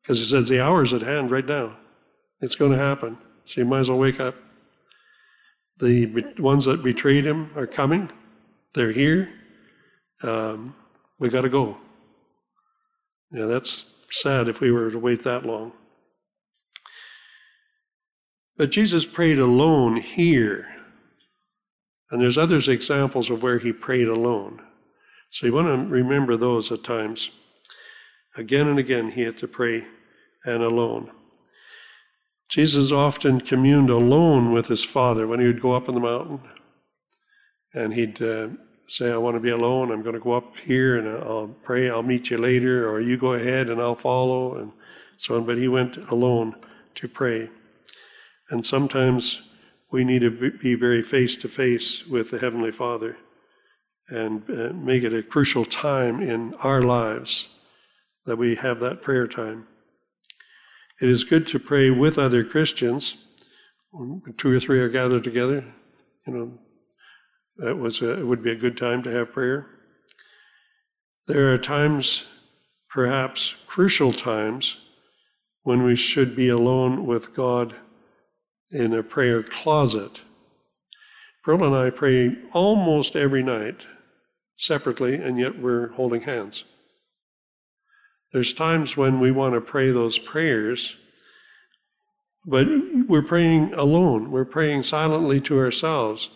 because 0.03 0.19
he 0.19 0.25
says 0.25 0.47
the 0.47 0.61
hour 0.61 0.83
is 0.83 0.93
at 0.93 1.01
hand 1.01 1.31
right 1.31 1.47
now. 1.47 1.77
It's 2.41 2.55
going 2.55 2.71
to 2.71 2.77
happen. 2.77 3.17
So 3.45 3.61
you 3.61 3.65
might 3.65 3.79
as 3.79 3.89
well 3.89 3.99
wake 3.99 4.19
up. 4.19 4.35
The 5.79 6.05
ones 6.37 6.65
that 6.65 6.83
betrayed 6.83 7.25
him 7.25 7.51
are 7.55 7.67
coming. 7.67 8.11
They're 8.73 8.91
here. 8.91 9.29
Um, 10.21 10.75
we 11.19 11.29
got 11.29 11.41
to 11.41 11.49
go. 11.49 11.77
Yeah, 13.31 13.45
that's 13.45 13.85
sad 14.09 14.47
if 14.47 14.59
we 14.59 14.71
were 14.71 14.91
to 14.91 14.99
wait 14.99 15.23
that 15.23 15.45
long. 15.45 15.71
But 18.57 18.71
Jesus 18.71 19.05
prayed 19.05 19.39
alone 19.39 19.97
here. 19.97 20.67
And 22.11 22.21
there's 22.21 22.37
others 22.37 22.67
examples 22.67 23.29
of 23.29 23.41
where 23.41 23.57
he 23.59 23.71
prayed 23.71 24.07
alone. 24.07 24.61
So 25.29 25.47
you 25.47 25.53
want 25.53 25.67
to 25.67 25.93
remember 25.93 26.35
those 26.35 26.71
at 26.71 26.83
times. 26.83 27.31
Again 28.35 28.67
and 28.67 28.77
again, 28.77 29.11
he 29.11 29.21
had 29.21 29.37
to 29.37 29.47
pray 29.47 29.85
and 30.45 30.61
alone. 30.61 31.09
Jesus 32.51 32.91
often 32.91 33.39
communed 33.39 33.89
alone 33.89 34.51
with 34.51 34.67
his 34.67 34.83
Father 34.83 35.25
when 35.25 35.39
he 35.39 35.47
would 35.47 35.61
go 35.61 35.71
up 35.71 35.87
on 35.87 35.95
the 35.95 36.01
mountain. 36.01 36.41
And 37.73 37.93
he'd 37.93 38.21
uh, 38.21 38.49
say, 38.89 39.09
I 39.09 39.15
want 39.15 39.35
to 39.35 39.39
be 39.39 39.51
alone. 39.51 39.89
I'm 39.89 40.01
going 40.01 40.15
to 40.15 40.19
go 40.19 40.33
up 40.33 40.57
here 40.57 40.97
and 40.97 41.07
I'll 41.07 41.55
pray. 41.63 41.89
I'll 41.89 42.03
meet 42.03 42.29
you 42.29 42.37
later, 42.37 42.89
or 42.89 42.99
you 42.99 43.15
go 43.15 43.33
ahead 43.33 43.69
and 43.69 43.79
I'll 43.79 43.95
follow, 43.95 44.55
and 44.55 44.73
so 45.15 45.37
on. 45.37 45.45
But 45.45 45.59
he 45.59 45.69
went 45.69 45.95
alone 46.11 46.57
to 46.95 47.07
pray. 47.07 47.49
And 48.49 48.65
sometimes 48.65 49.43
we 49.89 50.03
need 50.03 50.19
to 50.19 50.51
be 50.51 50.75
very 50.75 51.03
face 51.03 51.37
to 51.37 51.47
face 51.47 52.05
with 52.05 52.31
the 52.31 52.39
Heavenly 52.39 52.71
Father 52.71 53.15
and 54.09 54.43
uh, 54.49 54.73
make 54.73 55.03
it 55.03 55.13
a 55.13 55.23
crucial 55.23 55.63
time 55.63 56.21
in 56.21 56.53
our 56.55 56.81
lives 56.81 57.47
that 58.25 58.35
we 58.35 58.55
have 58.55 58.81
that 58.81 59.01
prayer 59.01 59.25
time. 59.25 59.67
It 61.01 61.09
is 61.09 61.23
good 61.23 61.47
to 61.47 61.57
pray 61.57 61.89
with 61.89 62.19
other 62.19 62.43
Christians. 62.43 63.15
When 63.89 64.21
two 64.37 64.55
or 64.55 64.59
three 64.59 64.79
are 64.79 64.87
gathered 64.87 65.23
together, 65.23 65.65
you 66.27 66.33
know, 66.33 66.59
that 67.57 67.75
was 67.75 68.03
a, 68.03 68.19
it 68.19 68.27
would 68.27 68.43
be 68.43 68.51
a 68.51 68.55
good 68.55 68.77
time 68.77 69.01
to 69.03 69.09
have 69.09 69.31
prayer. 69.31 69.65
There 71.25 71.51
are 71.51 71.57
times, 71.57 72.25
perhaps 72.87 73.55
crucial 73.65 74.13
times, 74.13 74.77
when 75.63 75.81
we 75.81 75.95
should 75.95 76.35
be 76.35 76.49
alone 76.49 77.07
with 77.07 77.33
God 77.33 77.73
in 78.69 78.93
a 78.93 79.01
prayer 79.01 79.41
closet. 79.41 80.21
Pearl 81.43 81.63
and 81.63 81.75
I 81.75 81.89
pray 81.89 82.35
almost 82.53 83.15
every 83.15 83.41
night 83.41 83.77
separately, 84.55 85.15
and 85.15 85.39
yet 85.39 85.59
we're 85.59 85.93
holding 85.93 86.21
hands. 86.21 86.63
There's 88.33 88.53
times 88.53 88.95
when 88.95 89.19
we 89.19 89.31
want 89.31 89.55
to 89.55 89.61
pray 89.61 89.91
those 89.91 90.17
prayers, 90.17 90.95
but 92.45 92.67
we're 93.07 93.21
praying 93.21 93.73
alone. 93.73 94.31
We're 94.31 94.45
praying 94.45 94.83
silently 94.83 95.41
to 95.41 95.59
ourselves. 95.59 96.29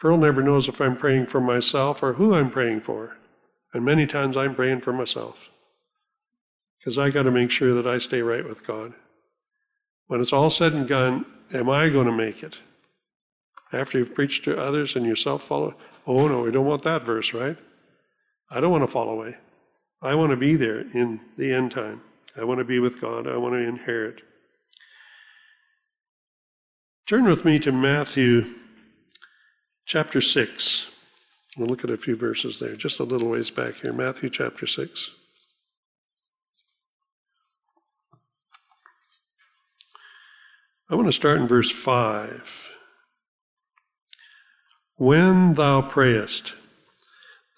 Pearl 0.00 0.16
never 0.16 0.42
knows 0.42 0.68
if 0.68 0.80
I'm 0.80 0.96
praying 0.96 1.26
for 1.26 1.40
myself 1.40 2.02
or 2.02 2.14
who 2.14 2.34
I'm 2.34 2.50
praying 2.50 2.82
for. 2.82 3.16
And 3.74 3.84
many 3.84 4.06
times 4.06 4.36
I'm 4.36 4.54
praying 4.54 4.80
for 4.80 4.92
myself. 4.92 5.50
Because 6.78 6.96
I 6.98 7.10
got 7.10 7.24
to 7.24 7.30
make 7.30 7.50
sure 7.50 7.74
that 7.74 7.86
I 7.86 7.98
stay 7.98 8.22
right 8.22 8.48
with 8.48 8.66
God. 8.66 8.94
When 10.06 10.20
it's 10.20 10.32
all 10.32 10.50
said 10.50 10.72
and 10.72 10.88
done, 10.88 11.26
am 11.52 11.68
I 11.68 11.88
going 11.88 12.06
to 12.06 12.12
make 12.12 12.42
it? 12.42 12.58
After 13.72 13.98
you've 13.98 14.14
preached 14.14 14.44
to 14.44 14.58
others 14.58 14.96
and 14.96 15.04
yourself 15.04 15.42
follow? 15.42 15.74
Oh 16.06 16.28
no, 16.28 16.42
we 16.42 16.52
don't 16.52 16.64
want 16.64 16.84
that 16.84 17.02
verse, 17.02 17.34
right? 17.34 17.58
I 18.50 18.60
don't 18.60 18.70
want 18.70 18.84
to 18.84 18.88
fall 18.88 19.10
away. 19.10 19.36
I 20.00 20.14
want 20.14 20.30
to 20.30 20.36
be 20.36 20.54
there 20.54 20.80
in 20.80 21.20
the 21.36 21.52
end 21.52 21.72
time. 21.72 22.02
I 22.36 22.44
want 22.44 22.58
to 22.58 22.64
be 22.64 22.78
with 22.78 23.00
God. 23.00 23.26
I 23.26 23.36
want 23.36 23.54
to 23.54 23.58
inherit. 23.58 24.22
Turn 27.08 27.24
with 27.24 27.44
me 27.44 27.58
to 27.60 27.72
Matthew 27.72 28.54
chapter 29.86 30.20
6. 30.20 30.88
We'll 31.56 31.66
look 31.66 31.82
at 31.82 31.90
a 31.90 31.96
few 31.96 32.14
verses 32.14 32.60
there, 32.60 32.76
just 32.76 33.00
a 33.00 33.04
little 33.04 33.30
ways 33.30 33.50
back 33.50 33.76
here. 33.76 33.92
Matthew 33.92 34.30
chapter 34.30 34.66
6. 34.66 35.10
I 40.90 40.94
want 40.94 41.08
to 41.08 41.12
start 41.12 41.38
in 41.38 41.48
verse 41.48 41.72
5. 41.72 42.70
When 44.96 45.54
thou 45.54 45.82
prayest, 45.82 46.54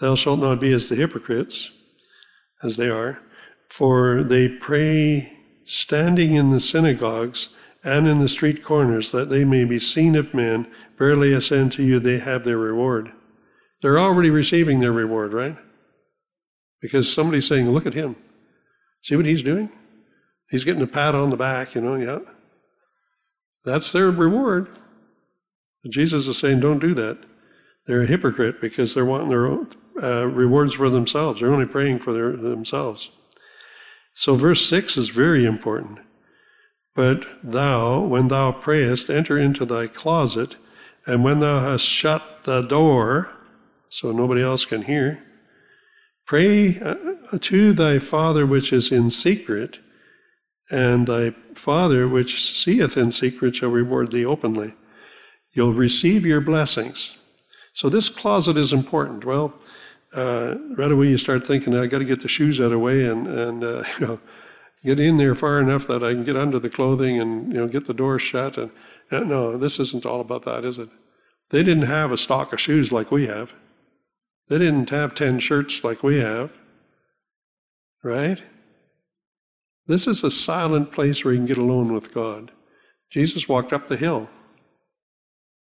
thou 0.01 0.15
shalt 0.15 0.41
not 0.41 0.61
be 0.61 0.73
as 0.73 0.89
the 0.89 0.97
hypocrites 0.97 1.71
as 2.63 2.77
they 2.77 2.89
are, 2.89 3.21
for 3.69 4.23
they 4.23 4.49
pray 4.49 5.33
standing 5.65 6.35
in 6.35 6.51
the 6.51 6.61
synagogues 6.61 7.49
and 7.83 8.07
in 8.07 8.19
the 8.19 8.29
street 8.29 8.65
corners 8.65 9.13
that 9.13 9.31
they 9.31 9.45
may 9.45 9.65
be 9.65 9.79
seen 9.81 10.15
of 10.15 10.35
men. 10.35 10.67
Verily 10.99 11.35
I 11.35 11.39
say 11.39 11.61
unto 11.61 11.83
you, 11.83 11.99
they 11.99 12.19
have 12.19 12.45
their 12.45 12.59
reward. 12.59 13.13
They're 13.83 13.99
already 13.99 14.31
receiving 14.31 14.81
their 14.81 14.93
reward, 14.93 15.33
right? 15.33 15.57
Because 16.83 17.13
somebody's 17.13 17.47
saying, 17.47 17.71
Look 17.71 17.87
at 17.87 17.95
him. 17.95 18.17
See 19.03 19.17
what 19.17 19.27
he's 19.27 19.43
doing? 19.43 19.71
He's 20.51 20.65
getting 20.65 20.83
a 20.83 20.87
pat 20.87 21.15
on 21.15 21.31
the 21.31 21.37
back, 21.37 21.75
you 21.75 21.81
know, 21.81 21.95
yeah. 21.95 22.19
That's 23.65 23.93
their 23.93 24.11
reward. 24.11 24.69
Jesus 25.89 26.27
is 26.27 26.39
saying, 26.39 26.61
don't 26.61 26.81
do 26.81 26.95
that. 26.95 27.19
They're 27.87 28.03
a 28.03 28.07
hypocrite 28.07 28.61
because 28.61 28.95
they're 28.95 29.05
wanting 29.05 29.31
their 29.31 29.47
own 29.47 29.71
uh, 30.03 30.27
rewards 30.27 30.75
for 30.75 30.91
themselves. 30.91 31.41
They're 31.41 31.53
only 31.53 31.67
praying 31.67 32.01
for 32.01 32.13
their, 32.13 32.37
themselves. 32.37 33.11
So, 34.15 34.35
verse 34.35 34.67
6 34.69 34.97
is 34.97 35.09
very 35.09 35.45
important. 35.45 35.99
But 36.95 37.27
thou, 37.43 38.01
when 38.01 38.29
thou 38.29 38.53
prayest, 38.53 39.09
enter 39.09 39.39
into 39.39 39.65
thy 39.65 39.87
closet, 39.87 40.57
and 41.07 41.25
when 41.25 41.41
thou 41.41 41.61
hast 41.61 41.85
shut 41.85 42.45
the 42.45 42.63
door, 42.63 43.31
so 43.89 44.13
nobody 44.13 44.43
else 44.43 44.65
can 44.65 44.83
hear, 44.83 45.23
pray 46.27 46.79
uh, 46.81 46.95
to 47.41 47.73
thy 47.73 47.99
Father 47.99 48.47
which 48.47 48.73
is 48.73 48.93
in 48.93 49.11
secret, 49.11 49.79
and 50.71 51.07
thy 51.07 51.35
Father 51.55 52.07
which 52.09 52.55
seeth 52.55 52.97
in 52.97 53.13
secret 53.13 53.57
shall 53.57 53.71
reward 53.71 54.13
thee 54.13 54.25
openly. 54.25 54.75
You'll 55.53 55.75
receive 55.75 56.25
your 56.25 56.41
blessings. 56.41 57.17
So 57.73 57.89
this 57.89 58.09
closet 58.09 58.57
is 58.57 58.73
important. 58.73 59.25
Well, 59.25 59.55
uh, 60.13 60.57
right 60.77 60.91
away 60.91 61.09
you 61.09 61.19
start 61.19 61.47
thinking, 61.47 61.77
I 61.77 61.87
got 61.87 61.99
to 61.99 62.05
get 62.05 62.21
the 62.21 62.29
shoes 62.29 62.61
out 62.61 62.65
of 62.65 62.71
the 62.73 62.79
way 62.79 63.05
and, 63.07 63.27
and 63.27 63.65
uh, 63.65 63.85
you 64.01 64.07
know, 64.07 64.21
get 64.85 64.99
in 64.99 65.17
there 65.17 65.35
far 65.35 65.61
enough 65.61 65.87
that 65.87 66.03
I 66.03 66.13
can 66.13 66.25
get 66.25 66.37
under 66.37 66.59
the 66.59 66.71
clothing 66.71 67.21
and 67.21 67.53
you 67.53 67.59
know 67.59 67.69
get 67.69 67.87
the 67.87 67.95
door 67.95 68.19
shut. 68.19 68.57
And, 68.57 68.71
no, 69.11 69.57
this 69.57 69.79
isn't 69.79 70.07
all 70.07 70.21
about 70.21 70.45
that, 70.45 70.65
is 70.65 70.79
it? 70.79 70.89
They 71.51 71.63
didn't 71.63 71.87
have 71.87 72.13
a 72.13 72.19
stock 72.19 72.53
of 72.53 72.61
shoes 72.61 72.93
like 72.93 73.11
we 73.11 73.27
have. 73.27 73.53
They 74.49 74.59
didn't 74.59 74.91
have 74.91 75.15
ten 75.15 75.39
shirts 75.39 75.85
like 75.85 76.03
we 76.03 76.21
have, 76.21 76.53
right? 78.03 78.43
This 79.87 80.07
is 80.07 80.23
a 80.23 80.31
silent 80.31 80.93
place 80.93 81.25
where 81.25 81.35
you 81.35 81.41
can 81.41 81.47
get 81.47 81.59
alone 81.59 81.93
with 81.93 82.15
God. 82.15 82.53
Jesus 83.11 83.49
walked 83.49 83.73
up 83.73 83.89
the 83.89 83.97
hill. 83.97 84.31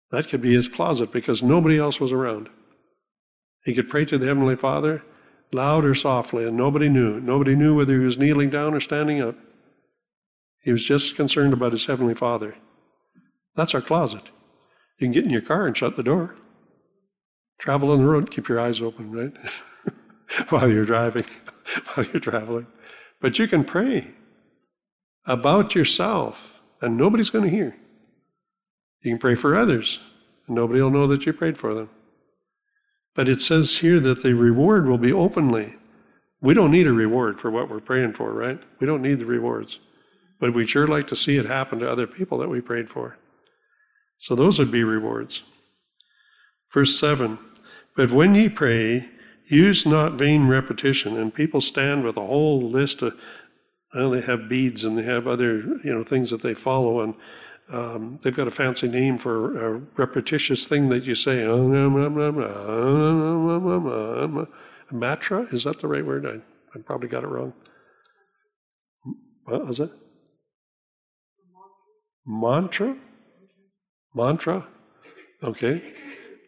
That 0.10 0.28
could 0.28 0.42
be 0.42 0.56
his 0.56 0.68
closet 0.68 1.12
because 1.12 1.44
nobody 1.44 1.78
else 1.78 2.00
was 2.00 2.12
around. 2.12 2.50
He 3.66 3.74
could 3.74 3.90
pray 3.90 4.06
to 4.06 4.18
the 4.18 4.28
Heavenly 4.28 4.56
Father 4.56 5.04
loud 5.52 5.86
or 5.86 5.96
softly, 5.96 6.46
and 6.46 6.56
nobody 6.56 6.88
knew. 6.88 7.20
Nobody 7.20 7.56
knew 7.56 7.76
whether 7.76 7.94
he 7.94 8.06
was 8.06 8.18
kneeling 8.18 8.50
down 8.50 8.74
or 8.74 8.80
standing 8.80 9.22
up. 9.22 9.36
He 10.62 10.72
was 10.72 10.86
just 10.86 11.16
concerned 11.16 11.54
about 11.54 11.72
his 11.72 11.86
Heavenly 11.86 12.14
Father. 12.14 12.56
That's 13.56 13.74
our 13.74 13.82
closet. 13.82 14.24
You 14.98 15.06
can 15.06 15.12
get 15.12 15.24
in 15.24 15.30
your 15.30 15.42
car 15.42 15.66
and 15.66 15.76
shut 15.76 15.96
the 15.96 16.04
door. 16.04 16.36
Travel 17.60 17.92
on 17.92 18.00
the 18.00 18.06
road, 18.06 18.32
keep 18.32 18.48
your 18.48 18.60
eyes 18.60 18.82
open, 18.82 19.12
right? 19.12 19.34
while 20.50 20.70
you're 20.70 20.86
driving, 20.86 21.26
while 21.94 22.06
you're 22.06 22.20
traveling. 22.20 22.68
But 23.22 23.40
you 23.40 23.48
can 23.48 23.64
pray 23.64 24.08
about 25.26 25.74
yourself, 25.74 26.60
and 26.82 26.98
nobody's 26.98 27.30
going 27.30 27.46
to 27.46 27.50
hear. 27.50 27.76
You 29.02 29.12
can 29.12 29.20
pray 29.20 29.36
for 29.36 29.56
others, 29.56 30.00
and 30.48 30.56
nobody 30.56 30.82
will 30.82 30.92
know 30.92 31.08
that 31.08 31.26
you 31.26 31.34
prayed 31.34 31.58
for 31.58 31.74
them. 31.74 31.90
But 33.16 33.30
it 33.30 33.42
says 33.42 33.78
here 33.78 34.00
that 34.02 34.22
the 34.24 34.34
reward 34.34 34.86
will 34.86 34.98
be 34.98 35.14
openly. 35.14 35.76
We 36.42 36.54
don't 36.54 36.72
need 36.72 36.86
a 36.86 36.94
reward 36.94 37.40
for 37.40 37.50
what 37.50 37.70
we're 37.70 37.80
praying 37.80 38.14
for, 38.14 38.34
right? 38.34 38.62
We 38.80 38.86
don't 38.86 39.02
need 39.02 39.20
the 39.20 39.26
rewards. 39.26 39.80
But 40.40 40.54
we'd 40.54 40.70
sure 40.70 40.88
like 40.88 41.08
to 41.08 41.16
see 41.16 41.38
it 41.38 41.46
happen 41.46 41.80
to 41.80 41.90
other 41.90 42.08
people 42.08 42.38
that 42.40 42.50
we 42.50 42.60
prayed 42.62 42.90
for. 42.90 43.18
So 44.18 44.36
those 44.36 44.60
would 44.60 44.72
be 44.72 44.84
rewards. 44.84 45.44
Verse 46.74 47.00
7 47.00 47.40
But 47.96 48.12
when 48.12 48.36
ye 48.36 48.50
pray, 48.50 49.10
use 49.48 49.86
not 49.86 50.14
vain 50.14 50.48
repetition. 50.48 51.18
And 51.18 51.34
people 51.34 51.62
stand 51.62 52.04
with 52.04 52.18
a 52.18 52.26
whole 52.26 52.70
list 52.70 53.02
of, 53.02 53.14
well, 53.94 54.12
they 54.12 54.22
have 54.22 54.50
beads 54.50 54.84
and 54.84 54.98
they 54.98 55.04
have 55.04 55.28
other 55.28 55.80
you 55.84 55.94
know 55.94 56.04
things 56.04 56.30
that 56.32 56.42
they 56.42 56.54
follow. 56.54 57.00
And 57.00 57.16
um, 57.70 58.20
they've 58.22 58.36
got 58.36 58.48
a 58.48 58.52
fancy 58.52 58.88
name 58.88 59.18
for 59.18 59.58
a 59.58 59.82
repetitious 59.98 60.66
thing 60.66 60.90
that 60.90 61.06
you 61.06 61.16
say. 61.16 61.44
Matra? 64.92 65.54
Is 65.54 65.64
that 65.64 65.80
the 65.80 65.88
right 65.88 66.06
word? 66.06 66.26
I, 66.26 66.78
I 66.78 66.82
probably 66.82 67.10
got 67.10 67.24
it 67.24 67.28
wrong. 67.28 67.54
What 69.46 69.66
was 69.66 69.80
it? 69.80 69.92
Mantra? 72.26 72.96
Mantra? 74.14 74.66
Okay. 75.44 75.82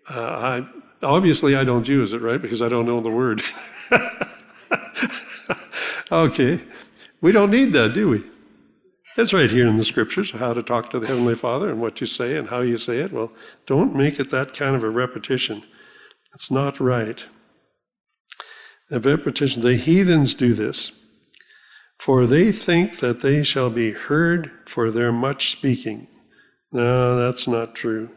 Uh, 0.09 0.61
I 1.01 1.05
obviously 1.05 1.55
I 1.55 1.63
don't 1.63 1.87
use 1.87 2.13
it, 2.13 2.21
right? 2.21 2.41
Because 2.41 2.61
I 2.61 2.69
don't 2.69 2.85
know 2.85 3.01
the 3.01 3.09
word. 3.09 3.43
okay. 6.11 6.59
We 7.21 7.31
don't 7.31 7.51
need 7.51 7.73
that, 7.73 7.93
do 7.93 8.09
we? 8.09 8.23
It's 9.17 9.33
right 9.33 9.49
here 9.49 9.67
in 9.67 9.77
the 9.77 9.83
scriptures 9.83 10.29
how 10.29 10.53
to 10.53 10.61
talk 10.61 10.91
to 10.91 10.99
the 10.99 11.07
Heavenly 11.07 11.33
Father 11.33 11.71
and 11.71 11.81
what 11.81 11.99
you 11.99 12.05
say 12.05 12.37
and 12.37 12.49
how 12.49 12.61
you 12.61 12.77
say 12.77 12.99
it. 12.99 13.11
Well, 13.11 13.31
don't 13.65 13.95
make 13.95 14.19
it 14.19 14.29
that 14.29 14.53
kind 14.53 14.75
of 14.75 14.83
a 14.83 14.91
repetition. 14.91 15.63
It's 16.35 16.51
not 16.51 16.79
right. 16.79 17.19
The 18.91 18.99
repetition, 18.99 19.63
the 19.63 19.75
heathens 19.75 20.35
do 20.35 20.53
this, 20.53 20.91
for 21.97 22.27
they 22.27 22.51
think 22.51 22.99
that 22.99 23.21
they 23.21 23.43
shall 23.43 23.71
be 23.71 23.91
heard 23.91 24.51
for 24.67 24.91
their 24.91 25.11
much 25.11 25.49
speaking. 25.51 26.07
No, 26.71 27.17
that's 27.17 27.47
not 27.47 27.73
true. 27.73 28.11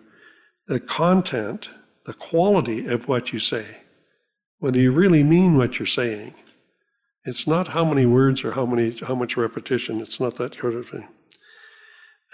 The 0.67 0.81
content, 0.81 1.71
the 2.05 2.13
quality 2.13 2.87
of 2.87 3.09
what 3.09 3.33
you 3.33 3.39
say, 3.39 3.65
whether 4.59 4.79
you 4.79 4.93
really 4.93 5.23
mean 5.25 5.57
what 5.57 5.79
you're 5.79 5.87
saying, 5.87 6.35
it's 7.25 7.47
not 7.47 7.69
how 7.69 7.85
many 7.85 8.07
words 8.07 8.45
or 8.45 8.53
how 8.53 8.65
many 8.67 8.97
how 8.99 9.15
much 9.15 9.37
repetition. 9.37 10.01
It's 10.01 10.21
not 10.21 10.37
that 10.37 10.55
sort 10.55 10.75
of 10.75 10.89
thing. 10.89 11.09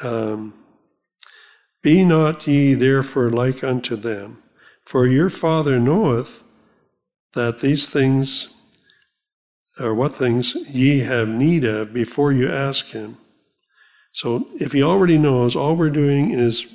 Um, 0.00 0.54
Be 1.82 2.04
not 2.04 2.46
ye 2.46 2.74
therefore 2.74 3.30
like 3.30 3.64
unto 3.64 3.96
them, 3.96 4.42
for 4.84 5.06
your 5.06 5.30
Father 5.30 5.78
knoweth 5.78 6.42
that 7.34 7.60
these 7.60 7.86
things, 7.86 8.48
or 9.78 9.94
what 9.94 10.14
things 10.14 10.54
ye 10.68 11.00
have 11.00 11.28
need 11.28 11.64
of 11.64 11.92
before 11.92 12.32
you 12.32 12.50
ask 12.50 12.86
Him. 12.86 13.18
So 14.12 14.48
if 14.58 14.72
He 14.72 14.82
already 14.82 15.18
knows, 15.18 15.56
all 15.56 15.76
we're 15.76 15.90
doing 15.90 16.30
is 16.30 16.66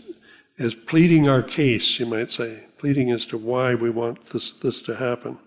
is 0.58 0.76
pleading 0.76 1.28
our 1.28 1.42
case, 1.42 2.00
you 2.00 2.06
might 2.06 2.30
say, 2.30 2.66
pleading 2.78 3.10
as 3.10 3.26
to 3.26 3.38
why 3.38 3.74
we 3.74 3.90
want 3.90 4.30
this 4.32 4.52
this 4.52 4.82
to 4.84 4.96
happen. 4.96 5.40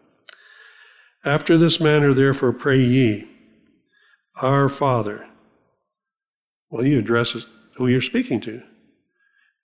After 1.24 1.56
this 1.56 1.80
manner, 1.80 2.12
therefore, 2.12 2.52
pray 2.52 2.80
ye, 2.80 3.28
Our 4.42 4.68
Father. 4.68 5.26
Well, 6.70 6.84
you 6.84 6.98
address 6.98 7.34
who 7.76 7.86
you're 7.86 8.02
speaking 8.02 8.40
to. 8.42 8.62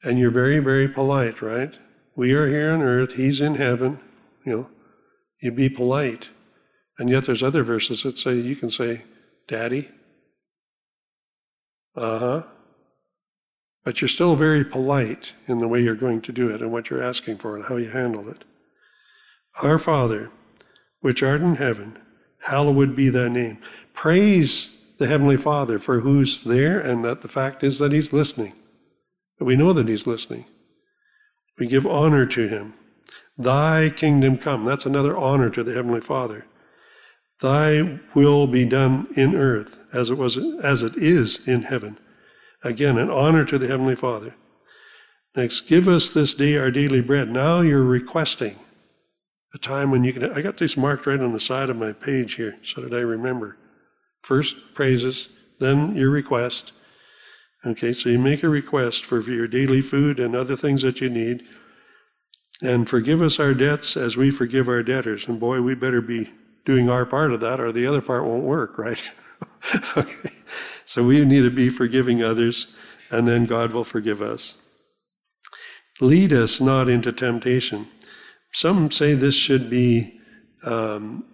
And 0.02 0.18
you're 0.18 0.30
very, 0.30 0.58
very 0.60 0.88
polite, 0.88 1.42
right? 1.42 1.74
We 2.16 2.32
are 2.32 2.48
here 2.48 2.72
on 2.72 2.80
earth, 2.80 3.14
He's 3.14 3.40
in 3.40 3.56
heaven. 3.56 4.00
You 4.46 4.52
know, 4.52 4.68
you 5.42 5.50
be 5.50 5.68
polite. 5.68 6.30
And 6.98 7.10
yet 7.10 7.26
there's 7.26 7.42
other 7.42 7.62
verses 7.62 8.02
that 8.04 8.16
say 8.16 8.34
you 8.34 8.56
can 8.56 8.70
say, 8.70 9.02
Daddy. 9.46 9.88
Uh 11.94 12.18
huh. 12.18 12.42
But 13.84 14.00
you're 14.00 14.08
still 14.08 14.36
very 14.36 14.64
polite 14.64 15.34
in 15.46 15.58
the 15.58 15.68
way 15.68 15.82
you're 15.82 15.94
going 15.94 16.22
to 16.22 16.32
do 16.32 16.48
it 16.48 16.62
and 16.62 16.72
what 16.72 16.88
you're 16.88 17.02
asking 17.02 17.38
for 17.38 17.56
and 17.56 17.64
how 17.66 17.76
you 17.76 17.90
handle 17.90 18.28
it. 18.28 18.44
Our 19.62 19.78
Father 19.78 20.30
which 21.00 21.22
art 21.22 21.40
in 21.40 21.56
heaven, 21.56 21.98
hallowed 22.44 22.94
be 22.94 23.08
thy 23.08 23.28
name. 23.28 23.58
Praise 23.94 24.70
the 24.98 25.06
Heavenly 25.06 25.36
Father 25.36 25.78
for 25.78 26.00
who's 26.00 26.42
there, 26.42 26.78
and 26.78 27.04
that 27.04 27.22
the 27.22 27.28
fact 27.28 27.64
is 27.64 27.78
that 27.78 27.92
He's 27.92 28.12
listening. 28.12 28.52
we 29.38 29.56
know 29.56 29.72
that 29.72 29.88
He's 29.88 30.06
listening. 30.06 30.44
We 31.58 31.66
give 31.66 31.86
honor 31.86 32.26
to 32.26 32.48
Him. 32.48 32.74
Thy 33.38 33.88
kingdom 33.90 34.36
come. 34.36 34.64
That's 34.64 34.86
another 34.86 35.16
honor 35.16 35.48
to 35.50 35.64
the 35.64 35.72
Heavenly 35.72 36.02
Father. 36.02 36.46
Thy 37.40 37.98
will 38.14 38.46
be 38.46 38.66
done 38.66 39.08
in 39.16 39.34
earth 39.34 39.78
as 39.92 40.10
it 40.10 40.18
was 40.18 40.38
as 40.62 40.82
it 40.82 40.96
is 40.96 41.38
in 41.46 41.62
heaven. 41.62 41.98
Again, 42.62 42.98
an 42.98 43.10
honor 43.10 43.46
to 43.46 43.58
the 43.58 43.66
Heavenly 43.66 43.96
Father. 43.96 44.34
Next, 45.34 45.62
give 45.62 45.88
us 45.88 46.10
this 46.10 46.34
day 46.34 46.58
our 46.58 46.70
daily 46.70 47.00
bread. 47.00 47.30
Now 47.30 47.60
you're 47.60 47.82
requesting 47.82 48.58
a 49.54 49.58
time 49.58 49.90
when 49.90 50.04
you 50.04 50.12
can. 50.12 50.32
I 50.32 50.42
got 50.42 50.58
these 50.58 50.76
marked 50.76 51.06
right 51.06 51.20
on 51.20 51.32
the 51.32 51.40
side 51.40 51.70
of 51.70 51.76
my 51.76 51.92
page 51.92 52.34
here 52.34 52.58
so 52.62 52.80
that 52.80 52.92
I 52.92 53.00
remember. 53.00 53.56
First, 54.22 54.56
praises, 54.74 55.28
then 55.58 55.96
your 55.96 56.10
request. 56.10 56.72
Okay, 57.64 57.92
so 57.92 58.08
you 58.08 58.18
make 58.18 58.42
a 58.42 58.48
request 58.48 59.04
for, 59.04 59.20
for 59.22 59.30
your 59.30 59.48
daily 59.48 59.82
food 59.82 60.18
and 60.18 60.34
other 60.34 60.56
things 60.56 60.82
that 60.82 61.00
you 61.00 61.10
need. 61.10 61.42
And 62.62 62.88
forgive 62.88 63.22
us 63.22 63.40
our 63.40 63.54
debts 63.54 63.96
as 63.96 64.16
we 64.16 64.30
forgive 64.30 64.68
our 64.68 64.82
debtors. 64.82 65.26
And 65.26 65.40
boy, 65.40 65.60
we 65.62 65.74
better 65.74 66.00
be 66.00 66.30
doing 66.64 66.88
our 66.88 67.06
part 67.06 67.32
of 67.32 67.40
that 67.40 67.60
or 67.60 67.72
the 67.72 67.86
other 67.86 68.00
part 68.00 68.24
won't 68.24 68.44
work, 68.44 68.78
right? 68.78 69.02
okay. 69.96 70.32
So 70.84 71.02
we 71.02 71.24
need 71.24 71.42
to 71.42 71.50
be 71.50 71.68
forgiving 71.68 72.22
others, 72.22 72.74
and 73.10 73.26
then 73.26 73.46
God 73.46 73.72
will 73.72 73.84
forgive 73.84 74.20
us. 74.20 74.54
Lead 76.00 76.32
us 76.32 76.60
not 76.60 76.88
into 76.88 77.12
temptation 77.12 77.86
some 78.52 78.90
say 78.90 79.14
this 79.14 79.34
should 79.34 79.70
be 79.70 80.20
um, 80.64 81.24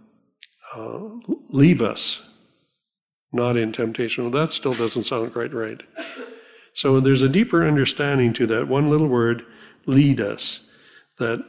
uh, 0.75 1.09
leave 1.51 1.81
us, 1.81 2.23
not 3.33 3.57
in 3.57 3.73
temptation. 3.73 4.25
Well, 4.25 4.43
that 4.43 4.53
still 4.53 4.75
doesn't 4.75 5.05
sound 5.05 5.33
quite 5.33 5.55
right. 5.55 5.83
So 6.73 7.01
there's 7.01 7.23
a 7.23 7.29
deeper 7.29 7.67
understanding 7.67 8.33
to 8.35 8.47
that 8.49 8.69
one 8.69 8.91
little 8.91 9.09
word, 9.09 9.45
lead 9.87 10.21
us, 10.21 10.61
that 11.19 11.43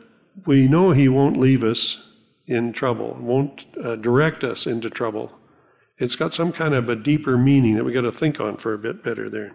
we 0.45 0.67
know 0.67 0.91
He 0.91 1.09
won't 1.09 1.37
leave 1.37 1.63
us 1.63 2.01
in 2.45 2.71
trouble, 2.71 3.17
won't 3.19 3.65
uh, 3.83 3.97
direct 3.97 4.43
us 4.43 4.65
into 4.65 4.89
trouble. 4.89 5.33
It's 5.97 6.15
got 6.15 6.33
some 6.33 6.53
kind 6.53 6.73
of 6.73 6.87
a 6.87 6.95
deeper 6.95 7.37
meaning 7.37 7.75
that 7.75 7.83
we 7.83 7.91
got 7.91 8.01
to 8.01 8.11
think 8.11 8.39
on 8.39 8.57
for 8.57 8.73
a 8.73 8.77
bit 8.77 9.03
better 9.03 9.29
there. 9.29 9.53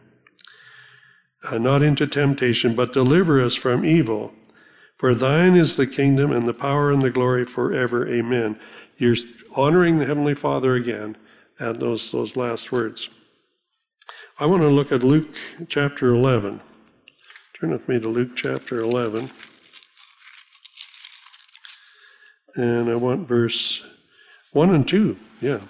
Uh, 1.50 1.58
not 1.58 1.82
into 1.82 2.06
temptation, 2.06 2.74
but 2.74 2.92
deliver 2.92 3.40
us 3.40 3.54
from 3.54 3.84
evil. 3.84 4.32
For 5.02 5.16
thine 5.16 5.56
is 5.56 5.74
the 5.74 5.88
kingdom 5.88 6.30
and 6.30 6.46
the 6.46 6.54
power 6.54 6.92
and 6.92 7.02
the 7.02 7.10
glory 7.10 7.44
forever. 7.44 8.08
Amen. 8.08 8.56
You're 8.96 9.16
honoring 9.56 9.98
the 9.98 10.04
Heavenly 10.06 10.36
Father 10.36 10.76
again 10.76 11.16
at 11.58 11.80
those, 11.80 12.12
those 12.12 12.36
last 12.36 12.70
words. 12.70 13.08
I 14.38 14.46
want 14.46 14.62
to 14.62 14.68
look 14.68 14.92
at 14.92 15.02
Luke 15.02 15.34
chapter 15.66 16.14
11. 16.14 16.60
Turn 17.58 17.70
with 17.70 17.88
me 17.88 17.98
to 17.98 18.08
Luke 18.08 18.36
chapter 18.36 18.80
11. 18.80 19.32
And 22.54 22.88
I 22.88 22.94
want 22.94 23.26
verse 23.26 23.82
1 24.52 24.72
and 24.72 24.86
2. 24.86 25.16
Yeah. 25.40 25.62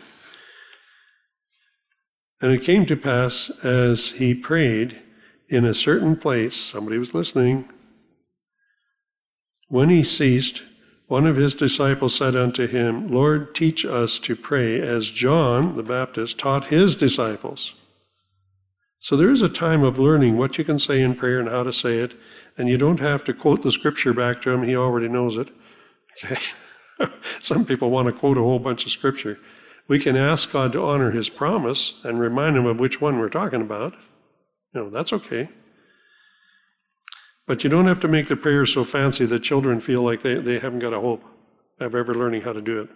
And 2.42 2.52
it 2.52 2.64
came 2.64 2.84
to 2.84 2.96
pass 2.96 3.50
as 3.64 4.08
he 4.10 4.34
prayed 4.34 5.00
in 5.48 5.64
a 5.64 5.72
certain 5.72 6.16
place, 6.16 6.54
somebody 6.54 6.98
was 6.98 7.14
listening. 7.14 7.71
When 9.72 9.88
he 9.88 10.04
ceased, 10.04 10.60
one 11.06 11.26
of 11.26 11.36
his 11.36 11.54
disciples 11.54 12.14
said 12.14 12.36
unto 12.36 12.66
him, 12.66 13.10
Lord, 13.10 13.54
teach 13.54 13.86
us 13.86 14.18
to 14.18 14.36
pray 14.36 14.78
as 14.78 15.10
John 15.10 15.78
the 15.78 15.82
Baptist 15.82 16.36
taught 16.36 16.66
his 16.66 16.94
disciples. 16.94 17.72
So 18.98 19.16
there 19.16 19.30
is 19.30 19.40
a 19.40 19.48
time 19.48 19.82
of 19.82 19.98
learning 19.98 20.36
what 20.36 20.58
you 20.58 20.64
can 20.64 20.78
say 20.78 21.00
in 21.00 21.14
prayer 21.14 21.40
and 21.40 21.48
how 21.48 21.62
to 21.62 21.72
say 21.72 22.00
it, 22.00 22.12
and 22.58 22.68
you 22.68 22.76
don't 22.76 23.00
have 23.00 23.24
to 23.24 23.32
quote 23.32 23.62
the 23.62 23.72
scripture 23.72 24.12
back 24.12 24.42
to 24.42 24.50
him, 24.50 24.62
he 24.62 24.76
already 24.76 25.08
knows 25.08 25.38
it. 25.38 25.48
Okay? 26.22 26.42
Some 27.40 27.64
people 27.64 27.88
want 27.88 28.08
to 28.08 28.12
quote 28.12 28.36
a 28.36 28.42
whole 28.42 28.58
bunch 28.58 28.84
of 28.84 28.90
scripture. 28.92 29.38
We 29.88 29.98
can 29.98 30.16
ask 30.18 30.52
God 30.52 30.74
to 30.74 30.84
honor 30.84 31.12
his 31.12 31.30
promise 31.30 31.98
and 32.04 32.20
remind 32.20 32.58
him 32.58 32.66
of 32.66 32.78
which 32.78 33.00
one 33.00 33.18
we're 33.18 33.30
talking 33.30 33.62
about. 33.62 33.94
You 34.74 34.82
know, 34.82 34.90
that's 34.90 35.14
okay. 35.14 35.48
But 37.46 37.64
you 37.64 37.70
don't 37.70 37.86
have 37.86 38.00
to 38.00 38.08
make 38.08 38.28
the 38.28 38.36
prayer 38.36 38.66
so 38.66 38.84
fancy 38.84 39.26
that 39.26 39.40
children 39.40 39.80
feel 39.80 40.02
like 40.02 40.22
they, 40.22 40.34
they 40.34 40.58
haven't 40.58 40.78
got 40.78 40.92
a 40.92 41.00
hope 41.00 41.24
of 41.80 41.94
ever 41.94 42.14
learning 42.14 42.42
how 42.42 42.52
to 42.52 42.60
do 42.60 42.80
it. 42.80 42.88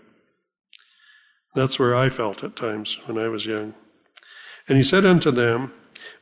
That's 1.54 1.78
where 1.78 1.94
I 1.94 2.10
felt 2.10 2.44
at 2.44 2.54
times 2.54 2.98
when 3.06 3.18
I 3.18 3.28
was 3.28 3.46
young. 3.46 3.74
And 4.68 4.78
he 4.78 4.84
said 4.84 5.06
unto 5.06 5.30
them, 5.30 5.72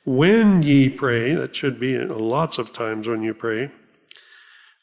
when 0.05 0.63
ye 0.63 0.89
pray, 0.89 1.35
that 1.35 1.57
should 1.57 1.81
be 1.81 1.99
lots 1.99 2.59
of 2.59 2.73
times 2.73 3.09
when 3.09 3.23
you 3.23 3.35
pray, 3.35 3.71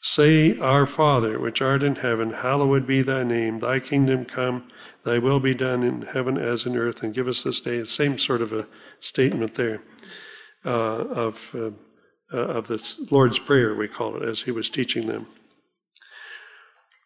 say, 0.00 0.58
Our 0.58 0.86
Father, 0.86 1.38
which 1.38 1.62
art 1.62 1.82
in 1.82 1.96
heaven, 1.96 2.32
hallowed 2.32 2.86
be 2.86 3.02
thy 3.02 3.22
name, 3.22 3.60
thy 3.60 3.80
kingdom 3.80 4.24
come, 4.24 4.68
thy 5.04 5.18
will 5.18 5.40
be 5.40 5.54
done 5.54 5.82
in 5.82 6.02
heaven 6.02 6.36
as 6.36 6.66
in 6.66 6.76
earth, 6.76 7.02
and 7.02 7.14
give 7.14 7.28
us 7.28 7.42
this 7.42 7.60
day. 7.60 7.84
Same 7.84 8.18
sort 8.18 8.42
of 8.42 8.52
a 8.52 8.66
statement 9.00 9.54
there 9.54 9.82
uh, 10.64 10.68
of, 10.68 11.54
uh, 11.54 11.70
uh, 12.32 12.36
of 12.36 12.68
the 12.68 13.06
Lord's 13.10 13.38
Prayer, 13.38 13.74
we 13.74 13.88
call 13.88 14.16
it, 14.16 14.22
as 14.22 14.42
he 14.42 14.50
was 14.50 14.68
teaching 14.68 15.06
them. 15.06 15.26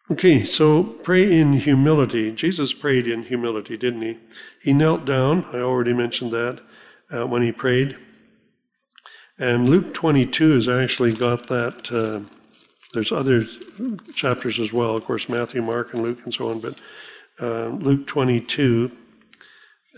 Okay, 0.09 0.45
so 0.45 0.83
pray 0.83 1.37
in 1.37 1.53
humility. 1.53 2.31
Jesus 2.31 2.73
prayed 2.73 3.07
in 3.07 3.23
humility, 3.23 3.75
didn't 3.75 4.01
he? 4.01 4.17
He 4.61 4.71
knelt 4.71 5.03
down, 5.03 5.45
I 5.51 5.57
already 5.57 5.93
mentioned 5.93 6.31
that 6.31 6.61
uh, 7.11 7.27
when 7.27 7.41
he 7.41 7.51
prayed. 7.51 7.97
And 9.37 9.69
Luke 9.69 9.93
22 9.93 10.51
has 10.53 10.69
actually 10.69 11.11
got 11.11 11.47
that. 11.47 11.91
Uh, 11.91 12.21
there's 12.93 13.11
other 13.11 13.45
chapters 14.15 14.59
as 14.59 14.71
well, 14.71 14.95
of 14.95 15.03
course, 15.03 15.27
Matthew, 15.27 15.61
Mark, 15.61 15.93
and 15.93 16.01
Luke, 16.01 16.19
and 16.23 16.33
so 16.33 16.49
on. 16.49 16.59
But 16.59 16.79
uh, 17.39 17.67
Luke 17.67 18.07
22 18.07 18.91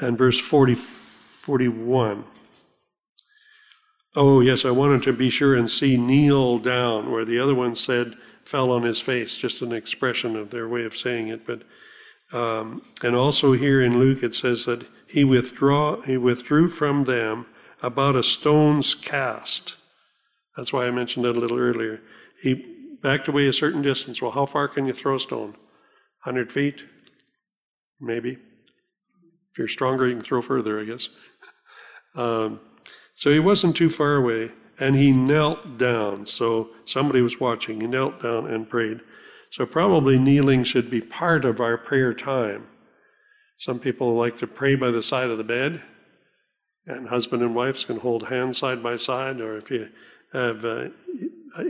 and 0.02 0.18
verse 0.18 0.40
40, 0.40 0.76
41. 0.76 2.24
Oh, 4.16 4.42
yes, 4.42 4.66
I 4.66 4.72
wanted 4.72 5.04
to 5.04 5.14
be 5.14 5.30
sure 5.30 5.56
and 5.56 5.70
see 5.70 5.96
kneel 5.96 6.58
down, 6.58 7.12
where 7.12 7.26
the 7.26 7.40
other 7.40 7.54
one 7.54 7.76
said 7.76 8.16
fell 8.44 8.72
on 8.72 8.84
his 8.84 9.00
face, 9.00 9.36
just 9.36 9.62
an 9.62 9.72
expression 9.72 10.36
of 10.36 10.50
their 10.50 10.68
way 10.68 10.84
of 10.84 10.98
saying 10.98 11.28
it. 11.28 11.46
But 11.46 11.62
um, 12.32 12.84
and 13.04 13.16
also 13.16 13.54
here 13.54 13.82
in 13.82 14.00
Luke 14.00 14.24
it 14.24 14.36
says 14.36 14.66
that 14.66 14.86
he 15.08 15.24
withdraw 15.24 16.02
he 16.02 16.18
withdrew 16.18 16.70
from 16.70 17.06
them 17.06 17.46
about 17.82 18.16
a 18.16 18.24
stone's 18.24 18.96
cast. 18.96 19.76
That's 20.58 20.74
why 20.74 20.86
I 20.86 20.92
mentioned 20.92 21.26
that 21.26 21.38
a 21.38 21.40
little 21.40 21.60
earlier. 21.60 22.02
He 22.42 22.66
backed 23.02 23.28
away 23.28 23.48
a 23.48 23.54
certain 23.54 23.82
distance. 23.82 24.22
Well, 24.22 24.32
how 24.32 24.46
far 24.46 24.68
can 24.68 24.86
you 24.86 24.94
throw 24.94 25.16
a 25.16 25.20
stone? 25.20 25.56
100 26.24 26.52
feet? 26.52 26.84
Maybe. 28.00 28.32
If 28.32 29.58
you're 29.58 29.68
stronger, 29.68 30.08
you 30.08 30.16
can 30.16 30.24
throw 30.24 30.42
further, 30.42 30.80
I 30.80 30.84
guess. 30.84 31.10
Um, 32.16 32.60
so 33.20 33.34
he 33.34 33.40
wasn't 33.40 33.76
too 33.76 33.90
far 33.90 34.16
away, 34.16 34.54
and 34.80 34.96
he 34.96 35.12
knelt 35.12 35.78
down. 35.78 36.26
So 36.26 36.70
somebody 36.86 37.22
was 37.22 37.38
watching. 37.38 37.82
He 37.82 37.86
knelt 37.86 38.22
down 38.22 38.48
and 38.48 38.70
prayed. 38.70 39.02
So 39.52 39.66
probably 39.66 40.18
kneeling 40.18 40.64
should 40.64 40.90
be 40.90 41.02
part 41.02 41.44
of 41.44 41.60
our 41.60 41.78
prayer 41.78 42.14
time. 42.14 42.68
Some 43.58 43.78
people 43.78 44.14
like 44.14 44.38
to 44.38 44.48
pray 44.48 44.76
by 44.76 44.92
the 44.92 45.04
side 45.04 45.30
of 45.30 45.38
the 45.38 45.44
bed, 45.44 45.82
and 46.88 47.10
husband 47.10 47.44
and 47.44 47.54
wives 47.54 47.84
can 47.84 47.98
hold 47.98 48.30
hands 48.30 48.60
side 48.60 48.82
by 48.82 48.96
side, 48.96 49.42
or 49.42 49.58
if 49.58 49.70
you 49.70 49.90
have 50.32 50.64
uh, 50.64 50.86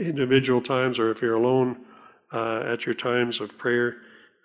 individual 0.00 0.60
times, 0.60 1.00
or 1.00 1.10
if 1.10 1.20
you're 1.20 1.34
alone 1.34 1.78
uh, 2.32 2.62
at 2.64 2.86
your 2.86 2.94
times 2.94 3.40
of 3.40 3.58
prayer, 3.58 3.96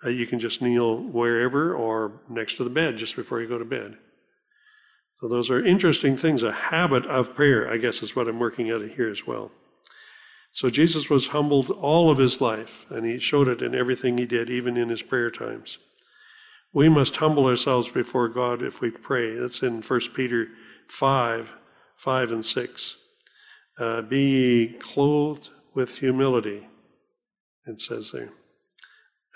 uh, 0.04 0.08
you 0.08 0.26
can 0.26 0.40
just 0.40 0.60
kneel 0.60 0.96
wherever 0.98 1.72
or 1.72 2.20
next 2.28 2.56
to 2.56 2.64
the 2.64 2.70
bed 2.70 2.96
just 2.96 3.14
before 3.14 3.40
you 3.40 3.46
go 3.46 3.58
to 3.58 3.64
bed. 3.64 3.96
So 5.20 5.28
those 5.28 5.50
are 5.50 5.64
interesting 5.64 6.16
things. 6.16 6.42
A 6.42 6.52
habit 6.52 7.06
of 7.06 7.34
prayer, 7.34 7.70
I 7.70 7.78
guess, 7.78 8.02
is 8.02 8.14
what 8.14 8.28
I'm 8.28 8.38
working 8.38 8.68
at 8.68 8.82
here 8.90 9.08
as 9.08 9.26
well. 9.26 9.50
So 10.52 10.70
Jesus 10.70 11.08
was 11.10 11.28
humbled 11.28 11.70
all 11.70 12.10
of 12.10 12.18
his 12.18 12.40
life, 12.40 12.86
and 12.90 13.04
he 13.04 13.18
showed 13.18 13.48
it 13.48 13.62
in 13.62 13.74
everything 13.74 14.16
he 14.16 14.26
did, 14.26 14.50
even 14.50 14.76
in 14.76 14.88
his 14.88 15.02
prayer 15.02 15.30
times. 15.30 15.78
We 16.72 16.88
must 16.88 17.16
humble 17.16 17.46
ourselves 17.46 17.88
before 17.88 18.28
God 18.28 18.62
if 18.62 18.80
we 18.80 18.90
pray. 18.90 19.34
That's 19.34 19.62
in 19.62 19.82
1 19.82 20.00
Peter 20.14 20.48
5 20.88 21.50
5 21.96 22.30
and 22.30 22.44
6. 22.44 22.96
Uh, 23.78 24.02
Be 24.02 24.22
ye 24.22 24.68
clothed 24.78 25.48
with 25.74 25.96
humility, 25.96 26.66
it 27.66 27.80
says 27.80 28.12
there. 28.12 28.32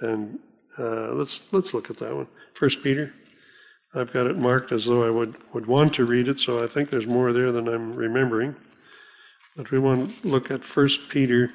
And 0.00 0.38
uh, 0.78 1.12
let's, 1.12 1.52
let's 1.52 1.74
look 1.74 1.90
at 1.90 1.96
that 1.98 2.14
one. 2.14 2.28
1 2.58 2.70
Peter. 2.82 3.14
I've 3.92 4.12
got 4.12 4.28
it 4.28 4.36
marked 4.36 4.70
as 4.70 4.84
though 4.84 5.04
I 5.04 5.10
would, 5.10 5.36
would 5.52 5.66
want 5.66 5.94
to 5.94 6.04
read 6.04 6.28
it, 6.28 6.38
so 6.38 6.62
I 6.62 6.68
think 6.68 6.90
there's 6.90 7.08
more 7.08 7.32
there 7.32 7.50
than 7.50 7.66
I'm 7.66 7.94
remembering. 7.94 8.54
But 9.56 9.72
we 9.72 9.80
want 9.80 10.22
to 10.22 10.28
look 10.28 10.50
at 10.50 10.62
1 10.62 10.88
Peter 11.08 11.52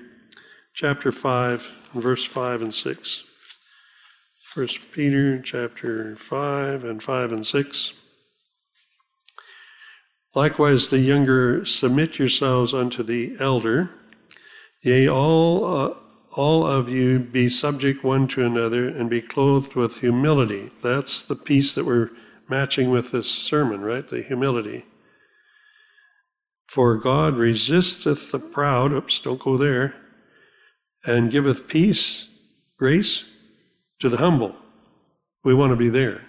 chapter 0.73 1.13
5, 1.13 1.65
verse 1.93 2.25
5 2.25 2.61
and 2.61 2.75
6. 2.75 3.23
First 4.53 4.91
Peter 4.91 5.41
chapter 5.41 6.17
5 6.17 6.83
and 6.83 7.01
5 7.01 7.31
and 7.31 7.47
6. 7.47 7.93
Likewise, 10.33 10.89
the 10.89 10.99
younger, 10.99 11.65
submit 11.65 12.19
yourselves 12.19 12.73
unto 12.73 13.01
the 13.01 13.37
elder. 13.39 13.91
Yea, 14.81 15.07
all, 15.07 15.63
uh, 15.63 15.93
all 16.33 16.67
of 16.67 16.89
you 16.89 17.17
be 17.19 17.47
subject 17.47 18.03
one 18.03 18.27
to 18.27 18.45
another 18.45 18.89
and 18.89 19.09
be 19.09 19.21
clothed 19.21 19.75
with 19.75 19.99
humility. 19.99 20.71
That's 20.83 21.23
the 21.23 21.37
piece 21.37 21.73
that 21.73 21.85
we're 21.85 22.11
matching 22.49 22.89
with 22.89 23.11
this 23.11 23.29
sermon, 23.29 23.81
right? 23.81 24.07
The 24.07 24.21
humility. 24.21 24.85
For 26.67 26.95
God 26.95 27.35
resisteth 27.35 28.31
the 28.31 28.39
proud, 28.39 28.91
oops, 28.91 29.19
don't 29.19 29.39
go 29.39 29.57
there, 29.57 29.95
and 31.05 31.31
giveth 31.31 31.67
peace, 31.67 32.27
grace 32.77 33.23
to 33.99 34.09
the 34.09 34.17
humble. 34.17 34.55
We 35.43 35.53
want 35.53 35.71
to 35.71 35.77
be 35.77 35.89
there. 35.89 36.23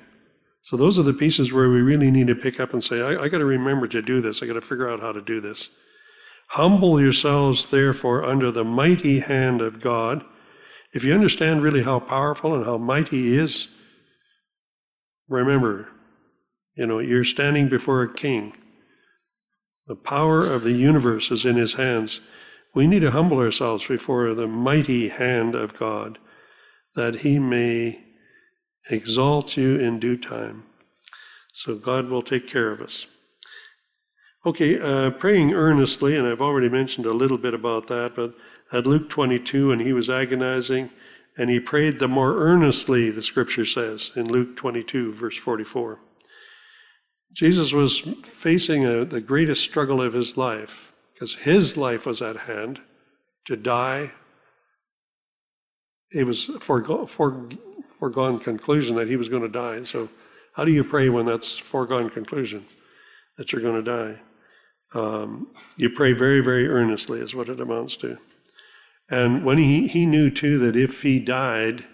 So 0.63 0.77
those 0.77 0.99
are 0.99 1.03
the 1.03 1.13
pieces 1.13 1.53
where 1.53 1.71
we 1.71 1.81
really 1.81 2.11
need 2.11 2.27
to 2.27 2.35
pick 2.35 2.61
up 2.61 2.73
and 2.73 2.83
say, 2.83 3.01
I, 3.01 3.23
I 3.25 3.29
got 3.29 3.39
to 3.39 3.45
remember 3.45 3.87
to 3.89 4.03
do 4.03 4.21
this. 4.21 4.43
I 4.43 4.47
got 4.47 4.55
to 4.55 4.61
figure 4.61 4.89
out 4.89 5.01
how 5.01 5.13
to 5.13 5.23
do 5.23 5.41
this. 5.41 5.71
Humble 6.51 7.01
yourselves, 7.01 7.71
therefore, 7.71 8.25
under 8.25 8.51
the 8.51 8.65
mighty 8.65 9.21
hand 9.21 9.61
of 9.61 9.81
God. 9.81 10.25
If 10.93 11.05
you 11.05 11.15
understand 11.15 11.63
really 11.63 11.83
how 11.83 12.01
powerful 12.01 12.55
and 12.55 12.65
how 12.65 12.79
mighty 12.79 13.23
He 13.23 13.37
is, 13.37 13.69
remember, 15.29 15.89
you 16.77 16.87
know, 16.87 16.99
you're 16.99 17.25
standing 17.25 17.69
before 17.69 18.03
a 18.03 18.13
king. 18.13 18.55
The 19.87 19.97
power 19.97 20.47
of 20.47 20.63
the 20.63 20.73
universe 20.73 21.31
is 21.31 21.45
in 21.45 21.57
His 21.57 21.75
hands. 21.75 22.21
We 22.75 22.87
need 22.87 23.01
to 23.01 23.11
humble 23.11 23.39
ourselves 23.39 23.87
before 23.87 24.35
the 24.35 24.47
mighty 24.47 25.09
hand 25.09 25.55
of 25.55 25.79
God 25.79 26.19
that 26.95 27.21
He 27.21 27.39
may 27.39 28.01
exalt 28.91 29.57
you 29.57 29.79
in 29.79 29.99
due 29.99 30.17
time. 30.17 30.65
So 31.53 31.77
God 31.77 32.09
will 32.09 32.23
take 32.23 32.47
care 32.47 32.71
of 32.71 32.81
us. 32.81 33.07
Okay, 34.45 34.79
uh, 34.79 35.11
praying 35.11 35.55
earnestly, 35.55 36.17
and 36.17 36.27
I've 36.27 36.43
already 36.43 36.69
mentioned 36.69 37.07
a 37.07 37.13
little 37.13 37.39
bit 37.39 37.55
about 37.55 37.89
that, 37.89 38.15
but 38.15 38.35
at 38.73 38.87
Luke 38.87 39.09
22 39.09 39.73
and 39.73 39.81
he 39.81 39.93
was 39.93 40.11
agonizing 40.11 40.91
and 41.39 41.51
he 41.51 41.61
prayed 41.61 41.99
the 41.99 42.09
more 42.09 42.37
earnestly, 42.37 43.11
the 43.11 43.23
scripture 43.23 43.65
says 43.65 44.11
in 44.17 44.27
Luke 44.29 44.57
22, 44.57 45.13
verse 45.13 45.37
44. 45.37 45.99
Jesus 47.37 47.75
was 47.75 47.99
facing 48.23 48.87
a, 48.87 49.05
the 49.05 49.21
greatest 49.21 49.63
struggle 49.63 50.01
of 50.01 50.15
his 50.15 50.39
life 50.39 50.91
because 51.13 51.35
his 51.35 51.77
life 51.77 52.07
was 52.07 52.23
at 52.23 52.37
hand 52.37 52.81
to 53.45 53.57
die. 53.57 54.13
It 56.11 56.25
was 56.25 56.47
forego- 56.61 57.05
for, 57.05 57.51
foregone 57.99 58.39
conclusion 58.39 58.97
that 58.97 59.09
he 59.09 59.17
was 59.17 59.29
going 59.29 59.43
to 59.43 59.51
die. 59.51 59.85
So, 59.85 60.09
how 60.55 60.65
do 60.65 60.73
you 60.73 60.83
pray 60.83 61.11
when 61.11 61.27
that's 61.27 61.59
foregone 61.59 62.09
conclusion 62.09 62.65
that 63.37 63.53
you're 63.53 63.61
going 63.61 63.85
to 63.85 64.15
die? 64.15 64.21
Um, 64.95 65.49
you 65.77 65.91
pray 65.91 66.15
very, 66.15 66.41
very 66.41 66.67
earnestly, 66.67 67.21
is 67.21 67.35
what 67.35 67.51
it 67.51 67.61
amounts 67.61 67.97
to. 67.97 68.17
And 69.11 69.45
when 69.45 69.59
he, 69.59 69.89
he 69.89 70.07
knew 70.07 70.31
too 70.31 70.59
that 70.61 70.75
if 70.75 71.03
he 71.03 71.19
died, 71.19 71.85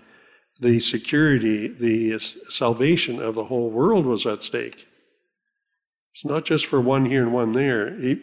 the 0.60 0.78
security, 0.78 1.66
the 1.66 2.20
salvation 2.20 3.20
of 3.20 3.34
the 3.34 3.46
whole 3.46 3.70
world 3.70 4.06
was 4.06 4.24
at 4.24 4.44
stake. 4.44 4.86
It's 6.12 6.24
not 6.24 6.44
just 6.44 6.66
for 6.66 6.80
one 6.80 7.06
here 7.06 7.22
and 7.22 7.32
one 7.32 7.52
there. 7.52 7.98
He, 7.98 8.20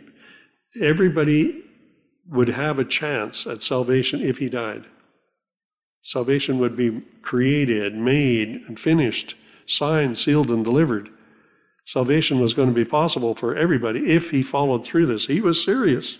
everybody 0.81 1.63
would 2.29 2.49
have 2.49 2.77
a 2.77 2.85
chance 2.85 3.47
at 3.47 3.63
salvation 3.63 4.21
if 4.21 4.37
he 4.37 4.49
died. 4.49 4.85
Salvation 6.03 6.59
would 6.59 6.75
be 6.75 7.01
created, 7.21 7.95
made, 7.95 8.63
and 8.67 8.79
finished, 8.79 9.35
signed, 9.65 10.17
sealed, 10.17 10.49
and 10.49 10.63
delivered. 10.63 11.09
Salvation 11.85 12.39
was 12.39 12.53
going 12.53 12.69
to 12.69 12.75
be 12.75 12.85
possible 12.85 13.33
for 13.33 13.55
everybody 13.55 14.11
if 14.11 14.29
he 14.29 14.43
followed 14.43 14.85
through 14.85 15.07
this. 15.07 15.25
He 15.25 15.41
was 15.41 15.63
serious 15.63 16.19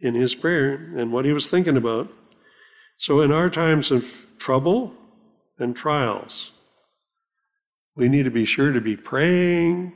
in 0.00 0.14
his 0.14 0.34
prayer 0.34 0.90
and 0.96 1.12
what 1.12 1.26
he 1.26 1.32
was 1.32 1.46
thinking 1.46 1.76
about. 1.76 2.10
So, 2.96 3.20
in 3.20 3.30
our 3.30 3.50
times 3.50 3.90
of 3.90 4.26
trouble 4.38 4.94
and 5.58 5.76
trials, 5.76 6.52
we 7.94 8.08
need 8.08 8.24
to 8.24 8.30
be 8.30 8.46
sure 8.46 8.72
to 8.72 8.80
be 8.80 8.96
praying 8.96 9.92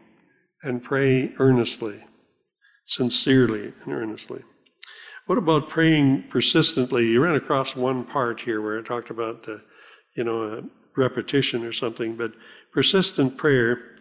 and 0.65 0.83
pray 0.83 1.33
earnestly, 1.39 2.03
sincerely 2.87 3.73
and 3.85 3.93
earnestly. 3.93 4.43
What 5.27 5.39
about 5.39 5.69
praying 5.69 6.25
persistently? 6.31 7.07
You 7.07 7.23
ran 7.23 7.37
across 7.37 7.77
one 7.77 8.05
part 8.05 8.41
here 8.41 8.61
where 8.61 8.79
I 8.79 8.83
talked 8.83 9.11
about, 9.11 9.49
uh, 9.49 9.59
you 10.17 10.25
know, 10.25 10.69
repetition 10.97 11.65
or 11.65 11.73
something, 11.73 12.17
but 12.17 12.33
persistent 12.73 13.37
prayer. 13.37 13.97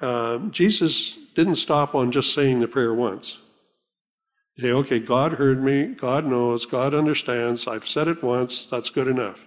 Uh, 0.00 0.38
Jesus 0.50 1.16
didn't 1.34 1.56
stop 1.56 1.94
on 1.94 2.12
just 2.12 2.34
saying 2.34 2.60
the 2.60 2.68
prayer 2.68 2.94
once. 2.94 3.38
You 4.54 4.62
say, 4.62 4.72
okay, 4.72 5.00
God 5.00 5.34
heard 5.34 5.62
me, 5.62 5.88
God 5.88 6.24
knows, 6.24 6.64
God 6.64 6.94
understands, 6.94 7.66
I've 7.66 7.86
said 7.86 8.08
it 8.08 8.22
once, 8.22 8.64
that's 8.64 8.88
good 8.88 9.08
enough. 9.08 9.40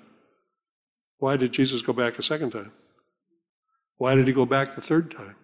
Why 1.17 1.35
did 1.35 1.51
Jesus 1.51 1.81
go 1.81 1.93
back 1.93 2.19
a 2.19 2.23
second 2.23 2.51
time? 2.51 2.71
Why 3.97 4.15
did 4.15 4.27
he 4.27 4.33
go 4.33 4.45
back 4.45 4.75
the 4.75 4.81
third 4.81 5.11
time? 5.11 5.35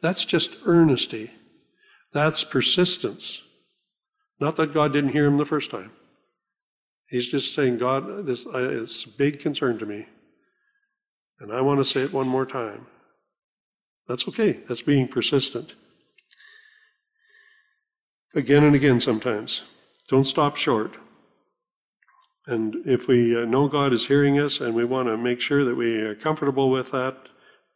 That's 0.00 0.24
just 0.24 0.66
earnesty. 0.66 1.30
That's 2.12 2.44
persistence. 2.44 3.42
Not 4.40 4.56
that 4.56 4.74
God 4.74 4.92
didn't 4.92 5.10
hear 5.12 5.26
him 5.26 5.36
the 5.36 5.44
first 5.44 5.70
time. 5.70 5.92
He's 7.08 7.26
just 7.26 7.54
saying, 7.54 7.78
God, 7.78 8.26
this 8.26 8.46
it's 8.46 9.04
a 9.04 9.08
big 9.08 9.40
concern 9.40 9.78
to 9.78 9.86
me. 9.86 10.06
And 11.40 11.52
I 11.52 11.60
want 11.60 11.80
to 11.80 11.84
say 11.84 12.02
it 12.02 12.12
one 12.12 12.28
more 12.28 12.46
time. 12.46 12.86
That's 14.06 14.26
okay. 14.28 14.60
That's 14.68 14.82
being 14.82 15.08
persistent 15.08 15.74
again 18.34 18.64
and 18.64 18.74
again 18.74 19.00
sometimes. 19.00 19.62
Don't 20.08 20.24
stop 20.24 20.56
short. 20.56 20.96
And 22.46 22.76
if 22.86 23.08
we 23.08 23.36
uh, 23.36 23.44
know 23.44 23.68
God 23.68 23.92
is 23.92 24.06
hearing 24.06 24.38
us 24.38 24.60
and 24.60 24.74
we 24.74 24.84
want 24.84 25.08
to 25.08 25.18
make 25.18 25.40
sure 25.40 25.64
that 25.64 25.74
we 25.74 25.96
are 25.96 26.14
comfortable 26.14 26.70
with 26.70 26.90
that, 26.92 27.27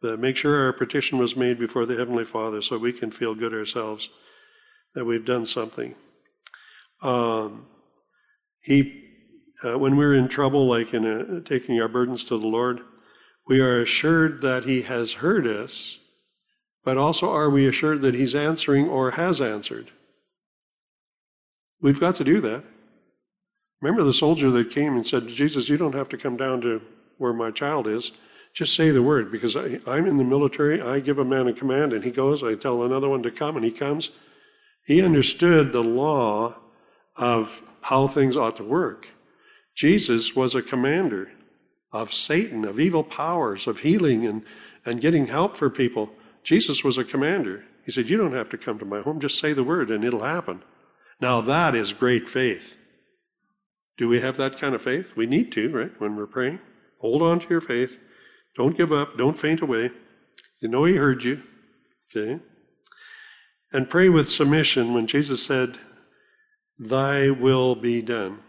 that 0.03 0.19
make 0.19 0.37
sure 0.37 0.65
our 0.65 0.73
petition 0.73 1.19
was 1.19 1.37
made 1.37 1.59
before 1.59 1.87
the 1.87 1.97
Heavenly 1.97 2.25
Father 2.25 2.61
so 2.61 2.77
we 2.77 2.93
can 2.93 3.11
feel 3.11 3.35
good 3.35 3.55
ourselves 3.55 4.09
that 4.95 5.05
we've 5.05 5.25
done 5.25 5.47
something. 5.47 5.95
Um, 7.01 7.67
he, 8.61 9.05
uh, 9.65 9.79
when 9.79 9.97
we're 9.97 10.15
in 10.15 10.29
trouble, 10.29 10.67
like 10.67 10.93
in 10.93 11.05
a, 11.05 11.41
taking 11.41 11.81
our 11.81 11.89
burdens 11.89 12.25
to 12.25 12.39
the 12.39 12.47
Lord, 12.47 12.81
we 13.47 13.61
are 13.61 13.81
assured 13.81 14.43
that 14.43 14.65
He 14.65 14.83
has 14.83 15.15
heard 15.15 15.47
us, 15.47 15.99
but 16.85 16.97
also 16.97 17.31
are 17.31 17.51
we 17.51 17.67
assured 17.67 18.03
that 18.03 18.15
He's 18.15 18.35
answering 18.35 18.89
or 18.89 19.13
has 19.13 19.41
answered? 19.41 19.91
We've 21.81 22.01
got 22.01 22.17
to 22.17 22.25
do 22.25 22.41
that. 22.41 22.65
Remember 23.81 24.05
the 24.05 24.13
soldier 24.13 24.51
that 24.53 24.71
came 24.71 24.95
and 24.95 25.05
said, 25.05 25.27
Jesus, 25.27 25.69
you 25.69 25.77
don't 25.77 25.95
have 25.95 26.09
to 26.11 26.17
come 26.17 26.37
down 26.37 26.61
to 26.61 26.81
where 27.19 27.33
my 27.33 27.51
child 27.51 27.89
is. 27.89 28.13
Just 28.55 28.75
say 28.75 28.91
the 28.91 29.03
word 29.03 29.33
because 29.33 29.57
I, 29.57 29.79
am 29.87 30.07
in 30.07 30.19
the 30.19 30.25
military. 30.25 30.81
I 30.81 31.01
give 31.01 31.19
a 31.19 31.25
man 31.25 31.49
a 31.49 31.53
command 31.53 31.93
and 31.93 32.05
he 32.05 32.11
goes. 32.11 32.43
I 32.43 32.55
tell 32.55 32.83
another 32.83 33.09
one 33.09 33.23
to 33.23 33.31
come 33.31 33.57
and 33.57 33.65
he 33.65 33.71
comes. 33.71 34.11
He 34.85 35.01
understood 35.01 35.73
the 35.73 35.83
law 35.83 36.57
of 37.17 37.63
how 37.83 38.09
things 38.09 38.37
ought 38.37 38.57
to 38.57 38.65
work. 38.65 39.09
Jesus 39.75 40.37
was 40.37 40.55
a 40.55 40.63
commander 40.63 41.31
of 41.93 42.13
Satan, 42.13 42.65
of 42.65 42.79
evil 42.79 43.05
powers, 43.05 43.67
of 43.67 43.81
healing 43.81 44.27
and, 44.27 44.43
and 44.85 45.01
getting 45.01 45.27
help 45.27 45.57
for 45.57 45.71
people. 45.71 46.11
Jesus 46.43 46.85
was 46.85 46.99
a 46.99 47.05
commander. 47.05 47.65
He 47.85 47.93
said, 47.93 48.09
You 48.09 48.17
don't 48.17 48.35
have 48.35 48.51
to 48.51 48.59
come 48.59 48.79
to 48.79 48.85
my 48.85 49.01
home, 49.01 49.21
just 49.21 49.39
say 49.39 49.53
the 49.53 49.65
word 49.65 49.91
and 49.91 50.05
it'll 50.05 50.23
happen. 50.23 50.63
Now, 51.21 51.41
that 51.43 51.75
is 51.75 51.93
great 51.93 52.29
faith. 52.29 52.77
Do 53.97 54.09
we 54.09 54.21
have 54.21 54.37
that 54.39 54.59
kind 54.59 54.75
of 54.75 54.83
faith? 54.83 55.13
We 55.15 55.27
need 55.27 55.53
to, 55.53 55.71
right? 55.71 56.01
When 56.01 56.17
we're 56.17 56.27
praying. 56.27 56.61
Hold 56.99 57.23
on 57.23 57.41
to 57.41 57.49
your 57.49 57.61
faith. 57.61 57.97
Don't 58.57 58.77
give 58.77 58.93
up. 58.93 59.17
Don't 59.17 59.39
faint 59.39 59.61
away. 59.61 59.91
You 60.61 60.69
know 60.69 60.85
He 60.85 60.97
heard 60.97 61.23
you. 61.23 61.43
Okay? 62.15 62.41
And 63.73 63.89
pray 63.89 64.09
with 64.09 64.31
submission 64.31 64.93
when 64.93 65.07
Jesus 65.07 65.43
said, 65.43 65.79
Thy 66.79 67.31
will 67.31 67.75
be 67.75 68.03
done. 68.03 68.41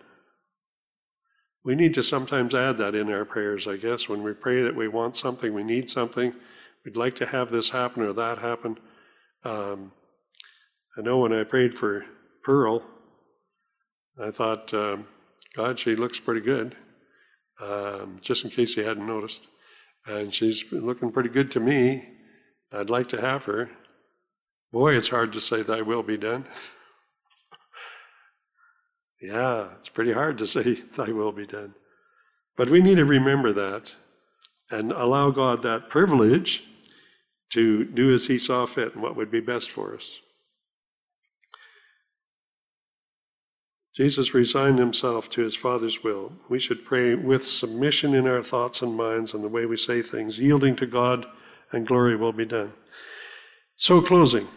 We 1.64 1.76
need 1.76 1.93
to 1.93 2.04
sometimes 2.04 2.54
add 2.54 2.78
that 2.80 2.93
in 2.93 3.12
our 3.12 3.24
prayers, 3.24 3.68
I 3.68 3.78
guess, 3.78 4.10
when 4.10 4.22
we 4.22 4.34
pray 4.34 4.64
that 4.64 4.76
we 4.76 4.89
want 4.89 5.16
something, 5.16 5.54
we 5.54 5.64
need 5.64 5.89
something, 5.89 6.34
we'd 6.84 6.97
like 6.97 7.16
to 7.18 7.26
have 7.26 7.51
this 7.51 7.70
happen 7.70 8.04
or 8.04 8.12
that 8.14 8.39
happen. 8.39 8.78
Um, 9.45 9.93
I 10.97 11.01
know 11.01 11.20
when 11.20 11.32
I 11.32 11.43
prayed 11.45 11.78
for 11.78 12.06
Pearl. 12.43 12.84
I 14.22 14.30
thought, 14.32 14.74
um, 14.74 15.08
God, 15.56 15.80
she 15.80 15.95
looks 15.95 16.20
pretty 16.20 16.41
good, 16.41 16.76
um, 17.62 18.20
just 18.22 18.43
in 18.43 18.51
case 18.51 18.76
you 18.76 18.84
hadn't 18.84 19.08
noticed. 19.08 19.41
And 20.06 20.34
she's 20.34 20.64
looking 20.72 21.12
pretty 21.12 21.30
good 21.30 21.51
to 21.51 21.60
me. 21.60 22.10
I'd 22.72 22.89
like 22.89 23.10
to 23.10 23.22
have 23.22 23.45
her. 23.45 23.70
Boy, 24.72 24.95
it's 24.97 25.10
hard 25.10 25.34
to 25.34 25.41
say, 25.41 25.62
Thy 25.62 25.82
will 25.82 26.04
be 26.04 26.18
done. 26.18 26.45
yeah, 29.22 29.70
it's 29.80 29.89
pretty 29.89 30.14
hard 30.14 30.38
to 30.39 30.47
say, 30.56 30.84
Thy 30.97 31.12
will 31.12 31.32
be 31.32 31.45
done. 31.45 31.76
But 32.58 32.70
we 32.70 32.82
need 32.82 32.95
to 32.95 33.06
remember 33.06 33.54
that 33.54 33.91
and 34.70 34.91
allow 34.91 35.30
God 35.30 35.62
that 35.64 35.89
privilege 35.89 36.64
to 37.51 37.86
do 37.86 38.14
as 38.14 38.28
He 38.28 38.38
saw 38.38 38.66
fit 38.66 38.93
and 38.93 39.04
what 39.04 39.16
would 39.16 39.32
be 39.32 39.39
best 39.39 39.72
for 39.72 39.95
us. 39.95 40.20
Jesus 43.95 44.33
resigned 44.33 44.79
himself 44.79 45.29
to 45.31 45.41
his 45.41 45.55
Father's 45.55 46.03
will. 46.03 46.31
We 46.49 46.57
should 46.57 46.83
pray 46.83 47.13
with 47.13 47.47
submission 47.47 48.15
in 48.15 48.27
our 48.27 48.41
thoughts 48.41 48.81
and 48.81 48.95
minds 48.95 49.33
and 49.33 49.43
the 49.43 49.49
way 49.49 49.67
we 49.67 49.77
say 49.77 50.01
things, 50.01 50.39
yielding 50.39 50.75
to 50.77 50.87
God, 50.87 51.25
and 51.71 51.85
glory 51.85 52.15
will 52.15 52.33
be 52.33 52.45
done. 52.45 52.73
So, 53.75 54.01
closing, 54.01 54.47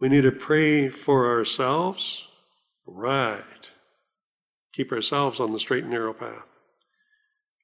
we 0.00 0.08
need 0.08 0.22
to 0.22 0.32
pray 0.32 0.90
for 0.90 1.26
ourselves. 1.26 2.24
Right. 2.86 3.42
Keep 4.72 4.92
ourselves 4.92 5.40
on 5.40 5.50
the 5.50 5.60
straight 5.60 5.84
and 5.84 5.92
narrow 5.92 6.12
path. 6.12 6.46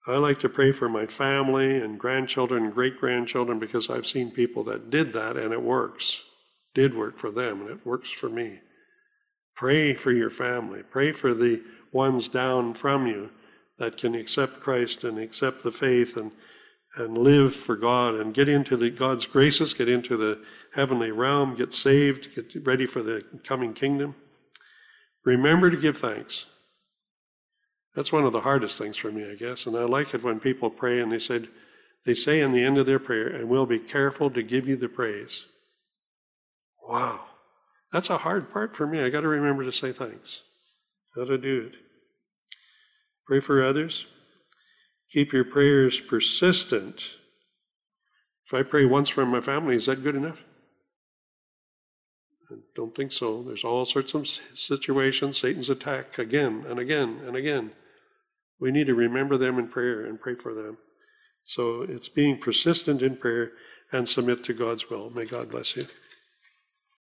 I 0.07 0.17
like 0.17 0.39
to 0.41 0.49
pray 0.49 0.73
for 0.73 0.89
my 0.89 1.07
family 1.07 1.81
and 1.81 1.99
grandchildren 1.99 2.65
and 2.65 2.75
great 2.75 2.99
grandchildren 2.99 3.59
because 3.59 3.89
I've 3.89 4.07
seen 4.07 4.31
people 4.31 4.65
that 4.65 4.91
did 4.91 5.13
that 5.15 5.37
and 5.37 5.53
it 5.53 5.63
works. 5.63 6.21
Did 6.75 6.97
work 6.97 7.19
for 7.19 7.31
them 7.31 7.63
and 7.63 7.71
it 7.71 7.87
works 7.87 8.11
for 8.11 8.29
me. 8.29 8.61
Pray 9.55 9.95
for 9.95 10.13
your 10.13 10.31
family. 10.31 10.83
Pray 10.83 11.13
for 11.13 11.35
the 11.35 11.63
ones 11.93 12.29
down 12.29 12.75
from 12.75 13.07
you 13.07 13.31
that 13.79 13.97
can 13.97 14.15
accept 14.15 14.61
Christ 14.61 15.05
and 15.05 15.19
accept 15.19 15.63
the 15.63 15.71
faith 15.71 16.17
and, 16.17 16.33
and 16.97 17.17
live 17.17 17.55
for 17.55 17.77
God 17.77 18.15
and 18.15 18.35
get 18.35 18.49
into 18.49 18.77
the 18.77 18.91
God's 18.91 19.27
graces, 19.27 19.75
get 19.75 19.89
into 19.89 20.17
the 20.17 20.41
heavenly 20.75 21.11
realm, 21.11 21.55
get 21.55 21.73
saved, 21.73 22.35
get 22.35 22.67
ready 22.67 22.87
for 22.87 23.03
the 23.03 23.25
coming 23.45 23.75
kingdom. 23.75 24.15
Remember 25.25 25.71
to 25.71 25.77
give 25.77 25.99
thanks. 25.99 26.47
That's 27.95 28.13
one 28.13 28.25
of 28.25 28.33
the 28.33 28.41
hardest 28.41 28.77
things 28.77 28.97
for 28.97 29.13
me, 29.13 29.29
I 29.31 29.35
guess. 29.35 29.67
And 29.67 29.77
I 29.77 29.85
like 29.85 30.15
it 30.15 30.23
when 30.25 30.41
people 30.41 30.69
pray 30.69 31.01
and 31.01 31.13
they 31.13 31.21
said, 31.21 31.49
they 32.05 32.15
say 32.15 32.41
in 32.41 32.53
the 32.53 32.63
end 32.63 32.77
of 32.77 32.87
their 32.87 32.99
prayer, 32.99 33.29
and 33.29 33.49
we'll 33.49 33.67
be 33.67 33.79
careful 33.79 34.31
to 34.31 34.43
give 34.43 34.69
you 34.69 34.77
the 34.77 34.89
praise. 34.89 35.45
Wow. 36.87 37.25
That's 37.95 38.11
a 38.11 38.19
hard 38.19 38.53
part 38.53 38.75
for 38.75 38.89
me. 38.89 39.01
I 39.01 39.09
got 39.09 39.21
to 39.21 39.29
remember 39.29 39.63
to 39.63 39.71
say 39.71 39.93
thanks. 39.93 40.41
how 41.15 41.27
to 41.27 41.39
do 41.39 41.71
it. 41.71 41.79
Pray 43.25 43.39
for 43.39 43.63
others. 43.63 44.07
Keep 45.13 45.33
your 45.33 45.45
prayers 45.45 46.01
persistent. 46.01 47.13
If 48.49 48.53
I 48.53 48.65
pray 48.65 48.85
once 48.85 49.11
for 49.11 49.25
my 49.25 49.41
family, 49.41 49.77
is 49.77 49.87
that 49.87 50.03
good 50.03 50.17
enough? 50.17 50.39
I 52.51 52.57
don't 52.75 52.97
think 52.97 53.13
so. 53.13 53.45
There's 53.45 53.63
all 53.63 53.85
sorts 53.85 54.13
of 54.15 54.29
situations, 54.55 55.41
Satan's 55.41 55.71
attack 55.71 56.19
again 56.19 56.65
and 56.69 56.81
again 56.81 57.21
and 57.25 57.37
again. 57.37 57.71
We 58.59 58.73
need 58.73 58.89
to 58.89 58.95
remember 58.97 59.39
them 59.39 59.57
in 59.57 59.69
prayer 59.69 60.05
and 60.05 60.21
pray 60.21 60.35
for 60.35 60.53
them. 60.53 60.79
So 61.45 61.83
it's 61.83 62.09
being 62.09 62.39
persistent 62.39 63.03
in 63.03 63.19
prayer 63.19 63.53
and 63.93 64.09
submit 64.09 64.43
to 64.45 64.53
God's 64.53 64.91
will. 64.91 65.11
May 65.11 65.27
God 65.27 65.49
bless 65.49 65.77
you. 65.77 65.87